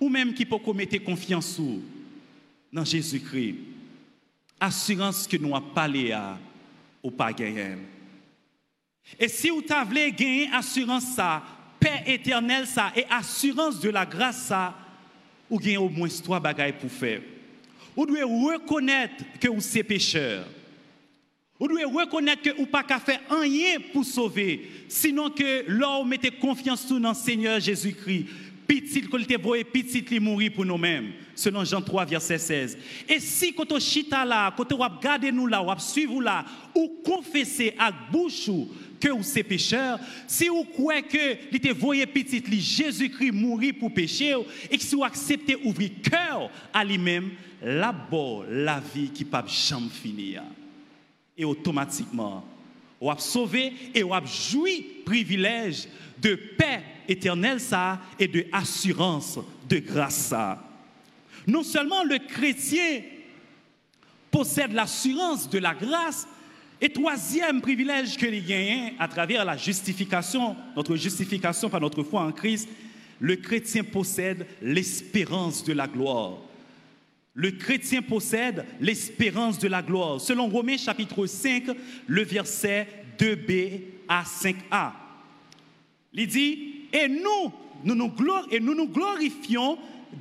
ou 0.00 0.08
même 0.08 0.32
qui 0.32 0.46
peut 0.46 0.56
mettre 0.74 1.02
confiance 1.04 1.60
dans 2.72 2.84
Jésus-Christ. 2.84 3.56
Assurance 4.58 5.26
que 5.26 5.36
nous 5.36 5.54
avons 5.54 5.70
parlé 5.70 6.12
à 6.12 6.38
ou 7.02 7.10
pas 7.10 7.32
gagner. 7.32 7.76
Et 9.18 9.28
si 9.28 9.50
vous 9.50 9.62
avez 9.68 10.12
gagné 10.12 10.50
assurance 10.52 11.14
ça, 11.14 11.42
paix 11.78 12.02
éternelle 12.06 12.66
ça 12.66 12.92
et 12.96 13.04
assurance 13.10 13.78
de 13.80 13.90
la 13.90 14.06
grâce 14.06 14.46
ça, 14.46 14.74
ou 15.50 15.58
gagnez 15.58 15.76
au 15.76 15.88
moins 15.88 16.08
trois 16.22 16.40
bagailles 16.40 16.74
pour 16.78 16.90
faire. 16.90 17.20
Vous 17.94 18.06
devez 18.06 18.22
reconnaître 18.22 19.24
que 19.40 19.48
vous 19.48 19.78
êtes 19.78 19.86
pécheur. 19.86 20.46
Vous 21.58 21.68
devez 21.68 21.84
reconnaître 21.84 22.42
que 22.42 22.56
vous 22.56 22.66
pas 22.66 22.82
qu'à 22.82 22.98
faire 22.98 23.20
rien 23.30 23.78
pour 23.92 24.04
sauver, 24.04 24.70
sinon 24.88 25.30
que 25.30 25.64
l'homme 25.66 26.08
mettez 26.08 26.30
confiance 26.30 26.86
dans 26.86 27.08
le 27.08 27.14
Seigneur 27.14 27.58
Jésus-Christ. 27.60 28.26
Petit 28.66 29.02
que 29.02 29.16
te 29.16 29.40
voye, 29.40 29.64
petit 29.64 30.04
li 30.10 30.20
mourir 30.20 30.52
pour 30.52 30.66
nous-mêmes, 30.66 31.12
selon 31.36 31.64
Jean 31.64 31.80
3, 31.80 32.04
verset 32.06 32.38
16. 32.38 32.78
Et 33.08 33.20
si 33.20 33.54
on 33.56 33.78
chita 33.78 34.24
là, 34.24 34.52
quand 34.56 34.72
on 34.72 34.78
regarde 34.78 35.24
nous 35.26 35.46
là, 35.46 35.62
on 35.62 35.78
suivre 35.78 36.20
là, 36.20 36.44
ou 36.74 37.00
confesser 37.04 37.74
à 37.78 37.92
bouche 38.10 38.50
que 38.98 39.08
vous 39.10 39.38
êtes 39.38 39.46
pécheur, 39.46 40.00
si 40.26 40.48
vous 40.48 40.64
croyez 40.64 41.02
que 41.02 41.58
te 41.58 41.72
voyé 41.72 42.06
petit 42.06 42.42
Jésus-Christ 42.60 43.32
mourir 43.32 43.74
pour 43.78 43.92
pécher 43.92 44.34
et 44.70 44.76
que 44.76 44.82
si 44.82 45.00
acceptez 45.02 45.56
ouvrir 45.62 45.90
cœur 46.02 46.50
à 46.72 46.84
lui-même, 46.84 47.30
là-bas 47.62 48.44
la 48.50 48.80
vie 48.80 49.10
qui 49.10 49.24
peut 49.24 49.38
jamais 49.46 49.88
finir. 49.88 50.42
Et 51.36 51.44
automatiquement, 51.44 52.44
on 53.00 53.10
a 53.10 53.18
sauvé 53.18 53.72
et 53.94 54.02
on 54.02 54.12
a 54.12 54.24
joui 54.24 54.86
privilège 55.04 55.86
de 56.18 56.34
paix 56.34 56.82
éternelle 57.06 57.60
ça 57.60 58.00
et 58.18 58.26
de 58.26 58.46
assurance 58.52 59.38
de 59.68 59.78
grâce 59.78 60.28
ça. 60.28 60.65
Non 61.46 61.62
seulement 61.62 62.02
le 62.04 62.18
chrétien 62.18 63.02
possède 64.30 64.72
l'assurance 64.72 65.48
de 65.48 65.58
la 65.58 65.74
grâce, 65.74 66.26
et 66.80 66.90
troisième 66.90 67.62
privilège 67.62 68.18
que 68.18 68.26
les 68.26 68.42
gagne 68.42 68.92
à 68.98 69.08
travers 69.08 69.44
la 69.44 69.56
justification, 69.56 70.56
notre 70.76 70.96
justification 70.96 71.70
par 71.70 71.80
notre 71.80 72.02
foi 72.02 72.22
en 72.22 72.32
Christ, 72.32 72.68
le 73.18 73.36
chrétien 73.36 73.82
possède 73.82 74.46
l'espérance 74.60 75.64
de 75.64 75.72
la 75.72 75.86
gloire. 75.86 76.34
Le 77.32 77.50
chrétien 77.50 78.02
possède 78.02 78.64
l'espérance 78.80 79.58
de 79.58 79.68
la 79.68 79.82
gloire. 79.82 80.20
Selon 80.20 80.48
Romains 80.48 80.76
chapitre 80.76 81.26
5, 81.26 81.64
le 82.06 82.22
verset 82.22 82.88
2b 83.18 83.80
à 84.08 84.22
5a. 84.24 84.92
Il 86.12 86.26
dit, 86.26 86.88
et 86.92 87.08
nous, 87.08 87.52
nous 87.84 87.94
nous, 87.94 88.12
et 88.50 88.60
nous 88.60 88.74
nous 88.74 88.88
glorifions 88.88 89.78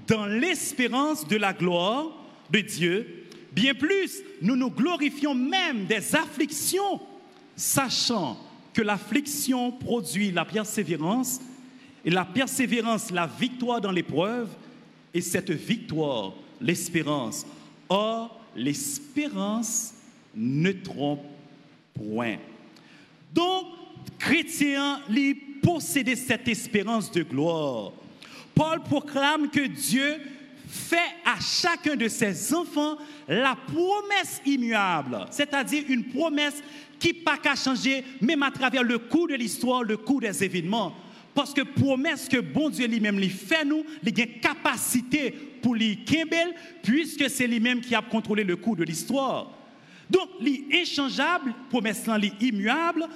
dans 0.08 0.26
l'espérance 0.26 1.28
de 1.28 1.38
la 1.38 1.54
gloire 1.54 2.12
de 2.52 2.60
Dieu. 2.60 3.26
Bien 3.52 3.74
plus, 3.74 4.22
nous 4.42 4.56
nous 4.56 4.70
glorifions 4.70 5.34
même 5.34 5.86
des 5.86 6.16
afflictions, 6.16 7.00
sachant 7.56 8.38
que 8.74 8.82
l'affliction 8.82 9.72
produit 9.72 10.32
la 10.32 10.46
persévérance, 10.46 11.40
et 12.04 12.10
la 12.10 12.26
persévérance, 12.26 13.12
la 13.12 13.26
victoire 13.26 13.82
dans 13.82 13.92
l'épreuve, 13.92 14.50
et 15.14 15.22
cette 15.22 15.52
victoire, 15.52 16.34
l'espérance. 16.60 17.46
Or, 17.90 18.40
l'espérance 18.56 19.94
ne 20.36 20.72
trompe 20.72 21.24
point. 21.94 22.38
Donc, 23.34 23.68
chrétien, 24.20 25.00
les 25.10 25.34
posséder 25.34 26.16
cette 26.16 26.48
espérance 26.48 27.12
de 27.12 27.24
gloire. 27.24 27.92
Paul 28.56 28.82
proclame 28.82 29.50
que 29.50 29.68
Dieu 29.68 30.16
fait 30.68 30.98
à 31.26 31.36
chacun 31.40 31.96
de 31.96 32.08
ses 32.08 32.54
enfants 32.54 32.98
la 33.28 33.56
promesse 33.56 34.42
immuable, 34.46 35.26
c'est-à-dire 35.30 35.84
une 35.90 36.06
promesse 36.06 36.62
qui 37.00 37.14
pas 37.14 37.38
qu'à 37.38 37.56
changer, 37.56 38.04
même 38.22 38.44
à 38.44 38.52
travers 38.52 38.84
le 38.84 38.98
cours 38.98 39.28
de 39.28 39.36
l'histoire, 39.36 39.84
le 39.84 39.98
cours 39.98 40.22
des 40.22 40.44
événements. 40.44 40.96
Parce 41.34 41.54
que 41.54 41.62
promesse 41.62 42.30
que 42.30 42.40
bon 42.40 42.70
Dieu 42.70 42.88
lui-même 42.88 43.20
lui 43.20 43.30
fait 43.30 43.66
nous, 43.66 43.84
il 44.04 44.22
a 44.22 44.24
une 44.24 44.40
capacité 44.40 45.32
pour 45.62 45.76
lui 45.76 46.06
Kimbel, 46.06 46.54
puisque 46.82 47.30
c'est 47.30 47.48
lui-même 47.48 47.82
qui 47.82 47.94
a 47.94 48.02
contrôlé 48.02 48.44
le 48.44 48.56
cours 48.56 48.78
de 48.78 48.86
l'histoire. 48.86 49.52
Donc, 50.10 50.30
l'échangeable, 50.40 51.54
promesse 51.70 52.04
immuable, 52.40 53.08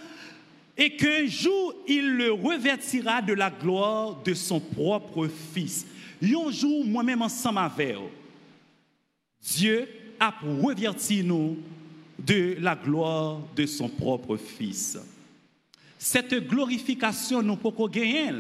et 0.80 0.96
qu'un 0.96 1.28
jour 1.28 1.76
il 1.88 2.08
le 2.16 2.32
revêtira 2.32 3.22
de 3.22 3.34
la 3.34 3.50
gloire 3.50 4.16
de 4.24 4.34
son 4.34 4.62
propre 4.62 5.28
Fils. 5.54 5.86
Un 6.24 6.52
jour, 6.52 6.86
moi-même 6.86 7.22
ensemble 7.22 7.60
avec 7.60 7.98
Dieu 9.42 9.88
a 10.20 10.34
revêti 10.42 11.22
nous 11.22 11.58
de 12.18 12.56
la 12.60 12.76
gloire 12.76 13.42
de 13.56 13.66
son 13.66 13.90
propre 13.90 14.38
Fils. 14.38 14.98
Cette 15.98 16.48
glorification, 16.48 17.42
nous 17.42 17.58
pouvons 17.58 17.88
gagner, 17.88 18.32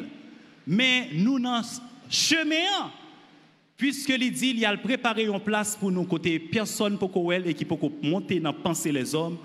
mais 0.65 1.10
nous 1.13 1.39
n'en 1.39 1.62
chemin, 2.10 2.89
puisque 3.75 4.10
il 4.10 4.32
dit 4.32 4.52
il 4.52 4.60
y 4.60 4.65
a 4.65 4.78
préparé 4.78 5.25
une 5.25 5.41
place 5.41 5.75
pour 5.75 5.91
nous 5.91 6.06
côté 6.06 6.39
personne 6.39 6.97
pour 6.97 7.34
et 7.34 7.54
qui 7.54 7.65
peut 7.65 7.75
monter 8.02 8.39
dans 8.39 8.54
penser 8.54 8.93
les 8.93 9.13
hommes. 9.13 9.38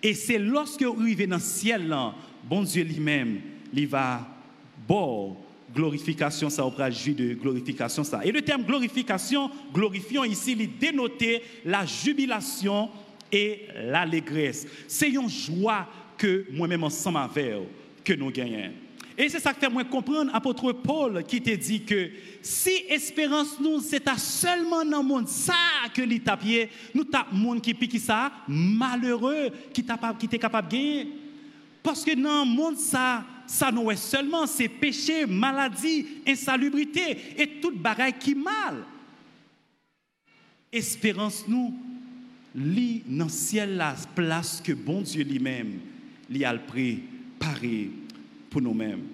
Et 0.00 0.14
c'est 0.14 0.38
lorsque 0.38 0.82
vous 0.82 1.00
arrivez 1.00 1.26
dans 1.26 1.36
le 1.36 1.42
ciel, 1.42 1.92
bon 2.48 2.62
Dieu 2.62 2.84
lui-même, 2.84 3.40
il 3.72 3.86
va 3.86 4.26
bon 4.88 5.36
glorification, 5.74 6.48
ça 6.48 6.64
jus 6.90 7.12
de 7.12 7.34
glorification 7.34 8.04
ça. 8.04 8.24
Et 8.24 8.32
le 8.32 8.42
terme 8.42 8.62
glorification, 8.62 9.50
glorifiant 9.72 10.24
ici, 10.24 10.56
il 10.58 10.78
dénotait 10.78 11.42
la 11.64 11.84
jubilation 11.84 12.88
et 13.30 13.66
l'allégresse. 13.84 14.66
C'est 14.86 15.10
une 15.10 15.28
joie 15.28 15.86
que 16.16 16.46
moi-même 16.52 16.84
ensemble 16.84 17.18
avec 17.18 17.54
que 18.04 18.14
nous 18.14 18.30
gagnons. 18.30 18.72
Et 19.18 19.28
c'est 19.28 19.40
ça 19.40 19.54
que 19.54 19.60
fait 19.60 19.70
moi 19.70 19.84
comprendre 19.84 20.30
apôtre 20.34 20.72
Paul 20.72 21.24
qui 21.24 21.40
te 21.40 21.50
dit 21.50 21.82
que 21.84 22.10
si 22.42 22.84
espérance 22.88 23.58
nous 23.60 23.80
c'est 23.80 24.06
seulement 24.18 24.84
dans 24.84 25.00
le 25.00 25.08
monde 25.08 25.28
ça 25.28 25.54
que 25.94 26.02
l'itapier 26.02 26.68
nous 26.94 27.04
t'a 27.04 27.26
monde 27.32 27.62
qui 27.62 27.72
pique 27.72 27.98
ça 27.98 28.30
malheureux 28.46 29.48
qui 29.72 29.82
t'est 29.82 30.38
capable 30.38 30.68
de 30.68 30.76
gagner 30.76 31.08
parce 31.86 32.04
que 32.04 32.16
dans 32.20 32.44
le 32.44 32.50
monde, 32.50 32.76
ça, 32.78 33.24
ça 33.46 33.70
nous 33.70 33.92
est 33.92 33.96
seulement 33.96 34.44
c'est 34.48 34.68
péché, 34.68 35.24
maladie, 35.24 36.04
insalubrité 36.26 37.16
et 37.38 37.60
toute 37.60 37.78
bagaille 37.78 38.18
qui 38.18 38.34
mal. 38.34 38.82
Espérance 40.72 41.44
nous, 41.46 41.72
lit 42.56 43.04
dans 43.06 43.26
le 43.26 43.30
ciel 43.30 43.76
la 43.76 43.94
place 44.16 44.60
que 44.60 44.72
bon 44.72 45.00
Dieu 45.00 45.22
lui-même 45.22 45.78
lui 46.28 46.44
a 46.44 46.58
préparé 46.58 47.92
pour 48.50 48.60
nous-mêmes. 48.60 49.04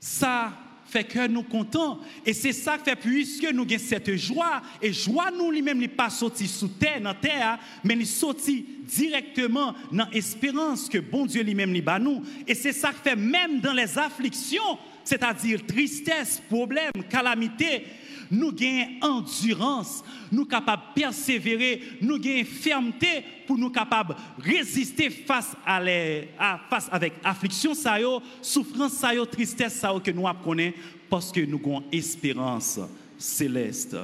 Ça, 0.00 0.52
fait 0.88 1.04
que 1.04 1.26
nous 1.26 1.42
contents. 1.42 2.00
Et 2.24 2.32
c'est 2.32 2.52
ça 2.52 2.78
qui 2.78 2.84
fait 2.84 2.96
puisque 2.96 3.44
nous 3.52 3.62
avons 3.62 3.78
cette 3.78 4.16
joie, 4.16 4.62
et 4.80 4.92
joie 4.92 5.30
nous 5.30 5.50
lui-même 5.50 5.78
n'est 5.78 5.88
pas 5.88 6.10
sorti 6.10 6.48
sous 6.48 6.68
terre, 6.68 7.00
dans 7.00 7.14
terre, 7.14 7.58
mais 7.84 7.94
nous 7.94 8.04
sorti 8.04 8.64
directement 8.84 9.74
dans 9.92 10.08
l'espérance 10.12 10.88
que 10.88 10.98
bon 10.98 11.26
Dieu 11.26 11.42
lui-même 11.42 11.72
nous 11.72 11.98
nous. 12.00 12.22
Et 12.46 12.54
c'est 12.54 12.72
ça 12.72 12.90
qui 12.92 13.08
fait 13.08 13.16
même 13.16 13.60
dans 13.60 13.74
les 13.74 13.98
afflictions, 13.98 14.78
c'est-à-dire 15.04 15.66
tristesse, 15.66 16.42
problème, 16.48 16.92
calamité, 17.08 17.84
nous 18.30 18.52
gagnons 18.52 18.88
endurance, 19.02 20.04
nous 20.30 20.44
capables 20.44 20.82
de 20.94 21.00
persévérer, 21.00 21.82
nous 22.00 22.18
gagnons 22.18 22.44
fermeté 22.44 23.24
pour 23.46 23.58
nous 23.58 23.70
capables 23.70 24.14
résister 24.38 25.10
face 25.10 25.56
à, 25.64 25.80
les, 25.80 26.28
face 26.68 26.88
avec 26.90 27.14
affliction 27.24 27.74
ça 27.74 27.96
souffrance 28.42 28.92
ça 28.92 29.10
tristesse 29.30 29.74
ça 29.74 29.94
que 30.02 30.10
nous 30.10 30.24
connaissons 30.44 30.74
parce 31.08 31.32
que 31.32 31.40
nous 31.40 31.58
avons 31.58 31.84
espérance 31.90 32.78
céleste. 33.16 33.96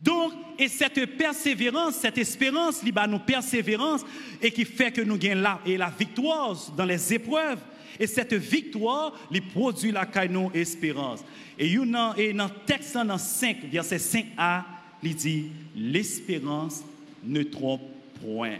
Donc, 0.00 0.32
et 0.58 0.68
cette 0.68 1.16
persévérance, 1.16 1.96
cette 1.96 2.18
espérance, 2.18 2.84
ba 2.84 3.06
nous 3.06 3.18
persévérance 3.18 4.04
et 4.40 4.50
qui 4.50 4.64
fait 4.64 4.92
que 4.92 5.00
nous 5.00 5.16
gagnons 5.16 5.42
la, 5.42 5.60
et 5.66 5.76
la 5.76 5.90
victoire 5.90 6.56
dans 6.76 6.84
les 6.84 7.14
épreuves. 7.14 7.58
Et 7.98 8.06
cette 8.06 8.34
victoire, 8.34 9.12
lui 9.30 9.40
produit 9.40 9.92
la 9.92 10.06
nous 10.28 10.50
espérance. 10.54 11.24
Et 11.58 11.74
dans 11.76 12.14
le 12.16 12.64
texte 12.66 12.94
dans 12.94 13.18
5, 13.18 13.64
verset 13.70 13.96
5a, 13.96 14.62
il 15.02 15.14
dit, 15.14 15.46
l'espérance 15.76 16.82
ne 17.24 17.42
trompe 17.42 17.82
point. 18.20 18.56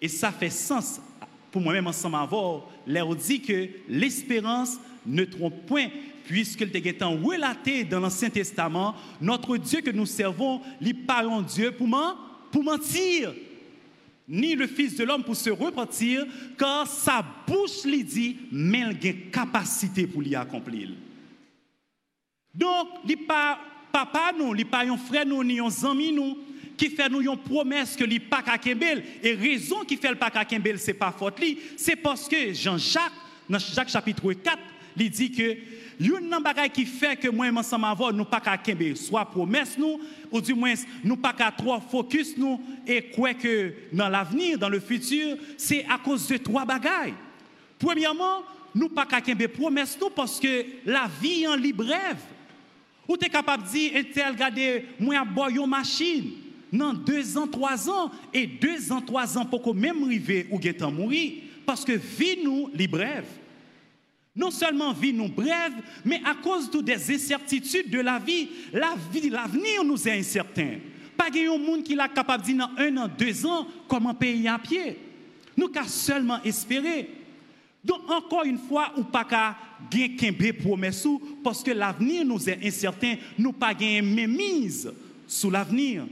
Et 0.00 0.08
ça 0.08 0.32
fait 0.32 0.50
sens 0.50 1.00
pour 1.50 1.62
moi-même 1.62 1.86
ensemble 1.86 2.16
avoir, 2.16 2.62
l'air 2.84 3.14
dit 3.14 3.40
que 3.40 3.68
l'espérance 3.88 4.76
ne 5.06 5.24
trompe 5.24 5.66
point 5.66 5.86
puisqu'il 6.24 6.74
était 6.76 7.04
relaté 7.04 7.84
dans 7.84 8.00
l'Ancien 8.00 8.30
Testament, 8.30 8.94
notre 9.20 9.56
Dieu 9.56 9.80
que 9.80 9.90
nous 9.90 10.06
servons, 10.06 10.60
n'est 10.80 10.94
pas 10.94 11.22
un 11.22 11.42
Dieu 11.42 11.70
pour, 11.70 11.88
pour 12.50 12.64
mentir, 12.64 13.32
ni 14.28 14.54
le 14.54 14.66
Fils 14.66 14.96
de 14.96 15.04
l'homme 15.04 15.24
pour 15.24 15.36
se 15.36 15.50
repentir, 15.50 16.26
car 16.58 16.86
sa 16.86 17.24
bouche 17.46 17.84
lui 17.84 18.04
dit, 18.04 18.36
mais 18.50 18.84
il 19.00 19.08
a 19.08 19.10
une 19.10 19.30
capacité 19.30 20.06
pour 20.06 20.22
l'y 20.22 20.34
accomplir. 20.34 20.90
Donc, 22.54 22.88
il 23.08 23.16
pas 23.18 23.58
papa 23.92 24.32
nous, 24.36 24.54
il 24.54 24.66
pas 24.66 24.84
un 24.84 24.96
frère 24.96 25.26
nous, 25.26 25.44
ni 25.44 25.60
un 25.60 25.68
ami 25.88 26.12
nous, 26.12 26.38
qui 26.76 26.90
fait 26.90 27.08
nous 27.08 27.20
une 27.20 27.36
promesse 27.36 27.96
que 27.96 28.04
n'est 28.04 28.18
pas 28.18 28.42
qu'à 28.42 28.58
Et 29.22 29.34
raison 29.34 29.84
qui 29.84 29.96
fait 29.96 30.10
le 30.10 30.16
pas 30.16 30.30
ce 30.32 30.78
c'est 30.78 30.94
pas 30.94 31.14
faute 31.16 31.40
c'est 31.76 31.96
parce 31.96 32.28
que 32.28 32.52
Jean-Jacques, 32.52 33.12
dans 33.48 33.58
Jacques 33.58 33.90
chapitre 33.90 34.32
4, 34.32 34.58
il 34.96 35.10
dit 35.10 35.30
que 35.30 35.56
une 36.00 36.36
bagay 36.42 36.68
qui 36.70 36.86
fait 36.86 37.16
que 37.16 37.28
moi 37.28 37.46
ensemble 37.54 37.84
avoir 37.84 38.12
nous 38.12 38.24
pas 38.24 38.40
qu'à 38.40 38.58
soit 38.94 39.24
promesse 39.24 39.78
nous 39.78 40.00
ou 40.30 40.40
du 40.40 40.54
moins 40.54 40.74
nous 41.02 41.16
pas 41.16 41.32
qu'à 41.32 41.50
trop 41.50 41.78
focus 41.80 42.36
nous 42.36 42.60
et 42.86 43.02
quoi 43.10 43.34
que 43.34 43.72
dans 43.92 44.08
l'avenir 44.08 44.58
dans 44.58 44.68
le 44.68 44.80
futur 44.80 45.36
c'est 45.56 45.84
à 45.88 45.98
cause 45.98 46.26
de 46.28 46.36
trois 46.38 46.64
bagailles. 46.64 47.14
Premièrement 47.78 48.42
nous 48.74 48.88
pas 48.88 49.06
qu'à 49.06 49.20
promesse 49.48 49.96
nous 50.00 50.10
parce 50.10 50.40
que 50.40 50.64
la 50.84 51.08
vie 51.20 51.46
en 51.46 51.54
libre 51.54 51.84
brève 51.84 52.18
ou 53.06 53.16
tu 53.16 53.26
es 53.26 53.28
capable 53.28 53.64
de 53.64 53.68
dire 53.68 53.96
et 53.96 54.04
tel 54.04 54.32
regarder 54.32 54.86
moi 54.98 55.24
une 55.50 55.66
machine. 55.66 56.32
Non 56.72 56.92
deux 56.92 57.38
ans 57.38 57.46
trois 57.46 57.88
ans 57.88 58.10
et 58.32 58.46
deux 58.46 58.90
ans 58.90 59.00
trois 59.00 59.38
ans 59.38 59.44
pour 59.44 59.62
que 59.62 59.70
même 59.70 60.02
arriver 60.02 60.48
ou 60.50 60.58
guettant 60.58 60.90
mourir. 60.90 61.34
Parce 61.64 61.84
que 61.84 61.92
vie 61.92 62.42
nous 62.42 62.68
libre 62.74 63.00
non 64.36 64.50
seulement 64.50 64.92
vie 64.92 65.12
nous 65.12 65.28
brève, 65.28 65.74
mais 66.04 66.20
à 66.24 66.34
cause 66.34 66.70
de 66.70 66.80
des 66.80 67.14
incertitudes 67.14 67.88
de 67.88 68.00
la 68.00 68.18
vie, 68.18 68.48
la 68.72 68.94
vie, 69.12 69.30
l'avenir 69.30 69.84
nous 69.84 70.08
est 70.08 70.18
incertain. 70.18 70.78
Pas 71.16 71.28
un 71.32 71.58
monde 71.58 71.84
qui 71.84 71.92
est 71.92 72.14
capable 72.14 72.42
de 72.42 72.52
dire 72.52 72.56
dans 72.56 72.82
un 72.82 72.96
an, 72.96 73.08
deux 73.16 73.46
ans, 73.46 73.66
comment 73.86 74.12
payer 74.12 74.48
à 74.48 74.58
pied. 74.58 74.98
Nous 75.56 75.68
qu'à 75.68 75.84
seulement 75.84 76.42
espérer. 76.42 77.08
Donc 77.84 78.10
encore 78.10 78.44
une 78.44 78.58
fois, 78.58 78.92
ou 78.96 79.04
pas 79.04 79.24
qu'à 79.24 79.56
gagner 79.88 80.52
promesse 80.52 81.06
parce 81.44 81.62
que 81.62 81.70
l'avenir 81.70 82.24
nous 82.24 82.48
est 82.48 82.66
incertain, 82.66 83.14
nous 83.38 83.52
pas 83.52 83.72
gagner 83.72 84.26
mise 84.26 84.92
sur 85.28 85.50
l'avenir. 85.52 86.06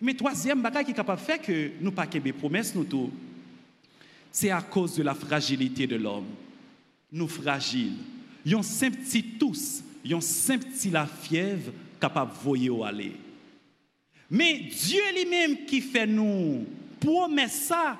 Mais 0.00 0.14
troisième 0.14 0.62
qui 0.84 0.92
est 0.92 0.94
capable 0.94 1.20
de 1.20 1.26
faire 1.26 1.42
que 1.42 1.70
nous 1.80 1.90
pas 1.90 2.06
gagner 2.06 2.32
promesse 2.32 2.72
nous 2.76 2.84
tout, 2.84 3.10
c'est 4.30 4.50
à 4.50 4.62
cause 4.62 4.94
de 4.94 5.02
la 5.02 5.14
fragilité 5.14 5.88
de 5.88 5.96
l'homme 5.96 6.26
nous 7.12 7.28
fragiles. 7.28 7.96
Yon 8.44 8.62
petit 8.62 9.22
tous, 9.38 9.82
yon 10.04 10.20
petit 10.20 10.90
la 10.90 11.06
fièvre 11.06 11.72
capable 12.00 12.32
de 12.32 12.38
voyer 12.38 12.70
au 12.70 12.84
aller. 12.84 13.12
Mais 14.30 14.54
Dieu 14.70 15.02
lui-même 15.14 15.64
qui 15.66 15.80
fait 15.80 16.06
nous 16.06 16.64
promet 17.00 17.48
ça, 17.48 17.98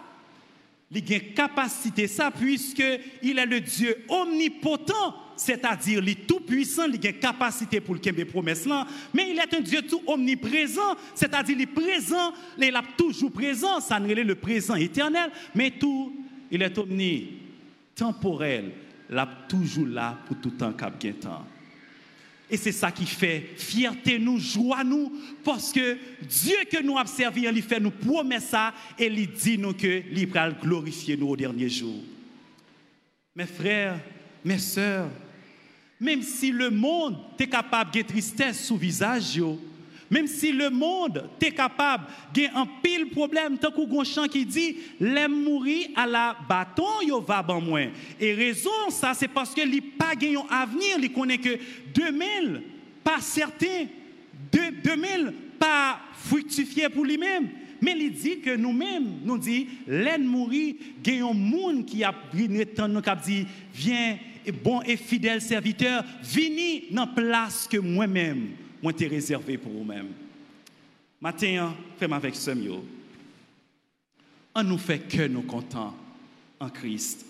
il 0.92 1.12
a 1.12 1.16
une 1.16 1.34
capacité 1.34 2.06
ça 2.06 2.30
puisque 2.30 2.82
il 3.22 3.38
est 3.38 3.46
le 3.46 3.60
Dieu 3.60 4.04
omnipotent, 4.08 5.14
c'est-à-dire 5.36 6.02
il 6.02 6.16
tout 6.26 6.40
puissant, 6.40 6.86
il 6.86 7.06
a 7.06 7.10
une 7.10 7.18
capacité 7.18 7.80
pour 7.80 7.94
le 7.94 8.24
promesse 8.24 8.66
là, 8.66 8.86
mais 9.12 9.30
il 9.30 9.38
est 9.38 9.54
un 9.54 9.60
Dieu 9.60 9.82
tout 9.82 10.02
omniprésent, 10.06 10.96
c'est-à-dire 11.14 11.56
il 11.56 11.62
est 11.62 11.66
présent, 11.66 12.32
il 12.58 12.64
est 12.64 12.72
toujours 12.96 13.30
présent, 13.32 13.80
ça 13.80 14.00
n'est 14.00 14.14
le 14.14 14.34
présent 14.34 14.74
éternel, 14.74 15.30
mais 15.54 15.70
tout 15.70 16.12
il 16.50 16.62
est 16.62 16.76
omnitemporel 16.78 18.72
là 19.10 19.28
toujours 19.48 19.86
là 19.86 20.18
pour 20.26 20.36
tout 20.38 20.50
temps 20.50 20.72
cap 20.72 20.98
temps. 21.20 21.44
Et 22.48 22.56
c'est 22.56 22.72
ça 22.72 22.90
qui 22.90 23.06
fait 23.06 23.50
fierté 23.56 24.18
nous, 24.18 24.38
joie 24.38 24.82
nous, 24.82 25.12
parce 25.44 25.72
que 25.72 25.96
Dieu 26.22 26.56
que 26.70 26.82
nous 26.82 26.98
avons 26.98 27.08
servi, 27.08 27.42
il 27.42 27.62
fait 27.62 27.78
nous 27.78 27.92
promet 27.92 28.40
ça 28.40 28.74
et 28.98 29.06
il 29.06 29.30
dit 29.30 29.56
nous 29.56 29.72
que 29.72 30.02
il 30.10 30.26
va 30.26 30.50
glorifier 30.50 31.16
nous 31.16 31.28
au 31.28 31.36
dernier 31.36 31.68
jour. 31.68 32.02
Mes 33.36 33.46
frères, 33.46 34.00
mes 34.44 34.58
sœurs, 34.58 35.08
même 36.00 36.22
si 36.22 36.50
le 36.50 36.70
monde 36.70 37.18
est 37.38 37.46
capable 37.46 37.92
de 37.92 38.02
tristesse 38.02 38.66
sous 38.66 38.76
visage, 38.76 39.40
même 40.10 40.26
si 40.26 40.50
le 40.50 40.70
monde 40.70 41.30
est 41.40 41.52
capable 41.52 42.06
de 42.34 42.42
un 42.54 42.66
pile 42.82 43.08
problème, 43.10 43.58
tant 43.58 43.70
qu'on 43.70 44.02
chant 44.02 44.26
qui 44.26 44.44
dit, 44.44 44.76
l'aime 44.98 45.44
mourir 45.44 45.88
à 45.94 46.06
la 46.06 46.36
bâton, 46.48 47.00
yo 47.06 47.20
va 47.20 47.42
ban 47.42 47.60
moins. 47.60 47.88
Et 48.18 48.34
raison, 48.34 48.90
ça, 48.90 49.12
c'est 49.14 49.28
parce 49.28 49.54
que 49.54 49.60
li 49.60 49.80
pas 49.80 50.12
un 50.20 50.54
avenir, 50.54 50.96
il 51.00 51.12
connaît 51.12 51.38
que 51.38 51.56
2000, 51.94 52.62
pas 53.04 53.20
certain, 53.20 53.86
2000, 54.52 55.32
pas 55.58 56.00
fructifié 56.12 56.88
pour 56.88 57.04
lui-même. 57.04 57.48
Mais 57.80 57.94
il 57.96 58.12
dit 58.12 58.40
que 58.40 58.56
nous-mêmes, 58.56 59.20
nous 59.24 59.38
dit, 59.38 59.68
l'aime 59.86 60.24
mourir, 60.24 60.74
il 61.06 61.14
y 61.14 61.20
a 61.20 61.26
un 61.26 61.32
monde 61.32 61.86
qui 61.86 62.02
a 62.02 62.12
pris 62.12 62.48
nous 62.48 63.00
dit, 63.24 63.46
viens, 63.72 64.18
bon 64.62 64.82
et 64.82 64.96
fidèle 64.96 65.40
serviteur, 65.40 66.04
vini 66.22 66.86
dans 66.90 67.06
place 67.06 67.68
que 67.70 67.78
moi-même 67.78 68.48
moi 68.82 68.92
t'ai 68.92 69.06
réservé 69.06 69.58
pour 69.58 69.72
vous-même. 69.72 70.08
Matin, 71.20 71.74
fais 71.98 72.10
avec 72.10 72.34
ce 72.34 72.50
mieux. 72.52 72.80
On 74.54 74.62
nous 74.62 74.78
fait 74.78 75.00
que 75.00 75.26
nous 75.26 75.42
contents 75.42 75.94
en 76.58 76.68
Christ. 76.70 77.26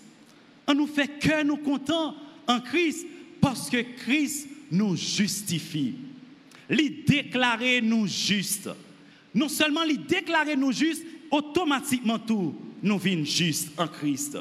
On 0.67 0.73
nous 0.73 0.87
fait 0.87 1.19
que 1.19 1.43
nous 1.43 1.57
contents 1.57 2.15
en 2.47 2.59
Christ 2.61 3.05
parce 3.39 3.69
que 3.69 3.81
Christ 3.97 4.47
nous 4.71 4.95
justifie. 4.95 5.95
Il 6.69 7.03
déclarer 7.05 7.81
nous 7.81 8.07
justes. 8.07 8.69
Non 9.35 9.49
seulement 9.49 9.83
il 9.83 10.05
déclarer 10.05 10.55
nous 10.55 10.71
justes, 10.71 11.05
automatiquement 11.29 12.19
tout 12.19 12.55
nous 12.81 12.97
vîmes 12.97 13.25
justes 13.25 13.77
en 13.77 13.87
Christ. 13.87 14.37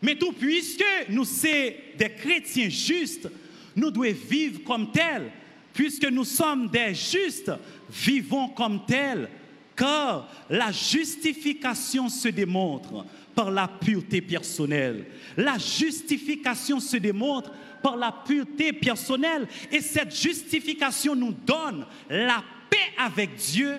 Mais 0.00 0.16
tout 0.16 0.32
puisque 0.32 0.84
nous 1.10 1.24
sommes 1.24 1.72
des 1.98 2.10
chrétiens 2.16 2.68
justes, 2.68 3.28
nous 3.74 3.90
devons 3.90 4.16
vivre 4.28 4.64
comme 4.64 4.90
tels 4.90 5.30
puisque 5.76 6.06
nous 6.06 6.24
sommes 6.24 6.68
des 6.68 6.94
justes, 6.94 7.52
vivons 7.90 8.48
comme 8.48 8.86
tels, 8.86 9.28
car 9.76 10.26
la 10.48 10.72
justification 10.72 12.08
se 12.08 12.28
démontre 12.28 13.04
par 13.34 13.50
la 13.50 13.68
pureté 13.68 14.22
personnelle. 14.22 15.04
La 15.36 15.58
justification 15.58 16.80
se 16.80 16.96
démontre 16.96 17.52
par 17.82 17.94
la 17.94 18.10
pureté 18.10 18.72
personnelle 18.72 19.46
et 19.70 19.82
cette 19.82 20.16
justification 20.16 21.14
nous 21.14 21.32
donne 21.32 21.84
la 22.08 22.42
paix 22.70 22.94
avec 22.96 23.36
Dieu 23.36 23.76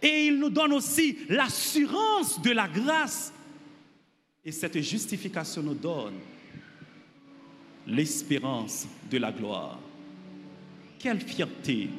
et 0.00 0.28
il 0.28 0.38
nous 0.38 0.48
donne 0.48 0.72
aussi 0.72 1.18
l'assurance 1.28 2.40
de 2.40 2.52
la 2.52 2.66
grâce. 2.68 3.34
Et 4.42 4.50
cette 4.50 4.80
justification 4.80 5.62
nous 5.62 5.74
donne 5.74 6.14
l'espérance 7.86 8.86
de 9.10 9.18
la 9.18 9.30
gloire. 9.30 9.78
Quelle 10.98 11.20
fierté, 11.20 11.90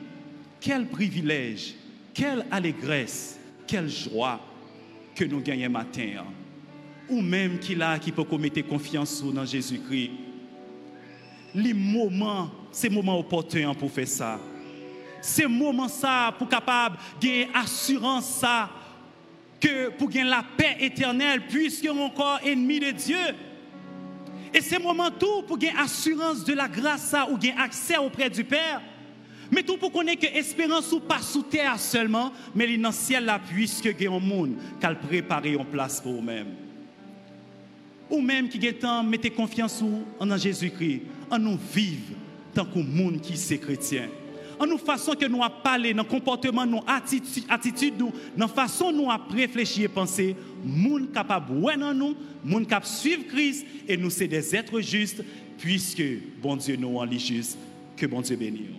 quel 0.59 0.85
privilège, 0.88 1.75
quelle 2.13 2.45
allégresse, 2.52 3.39
quelle 3.65 3.89
joie 3.89 4.39
que 5.15 5.23
nous 5.23 5.41
gagnons 5.41 5.69
matin. 5.69 6.25
Ou 7.10 7.21
même 7.21 7.60
qu'il 7.60 7.81
a 7.81 7.97
qui 7.97 8.12
peut 8.12 8.23
commettre 8.23 8.62
confiance 8.67 9.23
dans 9.23 9.45
Jésus-Christ. 9.45 10.12
Les 11.56 11.73
moments, 11.73 12.52
ces 12.71 12.89
moments 12.89 13.19
opportuns 13.19 13.73
pour 13.73 13.91
faire 13.91 14.08
ça. 14.08 14.39
Ces 15.21 15.47
moments 15.47 15.87
ça 15.87 16.33
pour 16.37 16.47
capable 16.47 16.97
gagner 17.19 17.50
assurance 17.54 18.25
ça 18.25 18.69
que 19.60 19.89
pour 19.89 20.10
gagner 20.10 20.29
la 20.29 20.43
paix 20.56 20.77
éternelle 20.79 21.41
puisque 21.47 21.89
encore 21.89 22.39
ennemi 22.43 22.79
de 22.79 22.91
Dieu. 22.91 23.17
Et 24.54 24.62
c'est 24.62 24.81
moment 24.81 25.12
tout 25.12 25.43
pour 25.47 25.58
gagner 25.58 25.77
assurance 25.77 26.43
de 26.43 26.54
la 26.54 26.67
grâce 26.67 27.15
ou 27.31 27.37
gagner 27.37 27.60
accès 27.60 27.97
auprès 27.97 28.29
du 28.29 28.43
Père. 28.43 28.81
Mais 29.52 29.63
tout 29.63 29.77
pour 29.77 29.91
connaître 29.91 30.27
que 30.27 30.33
l'espérance 30.33 30.91
ou 30.91 31.00
pas 31.00 31.21
sous 31.21 31.41
terre 31.41 31.79
seulement, 31.79 32.31
mais 32.54 32.71
il 32.71 32.81
dans 32.81 32.89
le 32.89 32.93
ciel 32.93 33.25
là, 33.25 33.39
puisque 33.43 33.87
a 33.87 34.12
un 34.12 34.19
monde 34.19 34.56
qui 34.79 34.85
a 34.85 34.93
préparé 34.93 35.54
une 35.54 35.65
place 35.65 36.02
pour 36.02 36.13
vous-même. 36.13 36.47
Ou 38.10 38.21
même 38.21 38.50
qui 38.50 38.73
temps 38.73 39.04
mettez 39.04 39.29
confiance 39.29 39.83
en 40.19 40.37
Jésus-Christ, 40.37 41.02
en 41.29 41.39
nous 41.39 41.60
vivre 41.73 42.13
tant 42.54 42.65
que 42.65 42.79
monde 42.79 43.21
qui 43.21 43.37
c'est 43.37 43.58
chrétien. 43.58 44.10
En 44.60 44.67
nous 44.67 44.77
façon 44.77 45.13
que 45.13 45.25
nous 45.25 45.39
parler, 45.63 45.93
dans 45.93 46.03
comportement, 46.03 46.65
nous 46.65 46.81
attitude, 46.85 47.45
attitude 47.47 47.93
nous, 47.97 48.12
dans 48.35 48.47
façon 48.47 48.91
nous 48.91 49.10
à 49.10 49.19
réfléchir 49.31 49.85
et 49.85 49.87
penser, 49.87 50.35
monde 50.63 51.12
capable 51.13 51.53
dans 51.77 51.93
nous, 51.93 52.15
monde 52.43 52.67
capable 52.67 52.85
suivre 52.85 53.23
Christ 53.27 53.65
et 53.87 53.95
nous 53.95 54.10
c'est 54.10 54.27
des 54.27 54.55
êtres 54.55 54.81
justes 54.81 55.23
puisque 55.57 56.03
bon 56.41 56.57
Dieu 56.57 56.75
nous 56.75 56.97
en 56.97 57.05
juste 57.05 57.57
que 57.95 58.05
bon 58.05 58.21
Dieu 58.21 58.35
bénisse. 58.35 58.77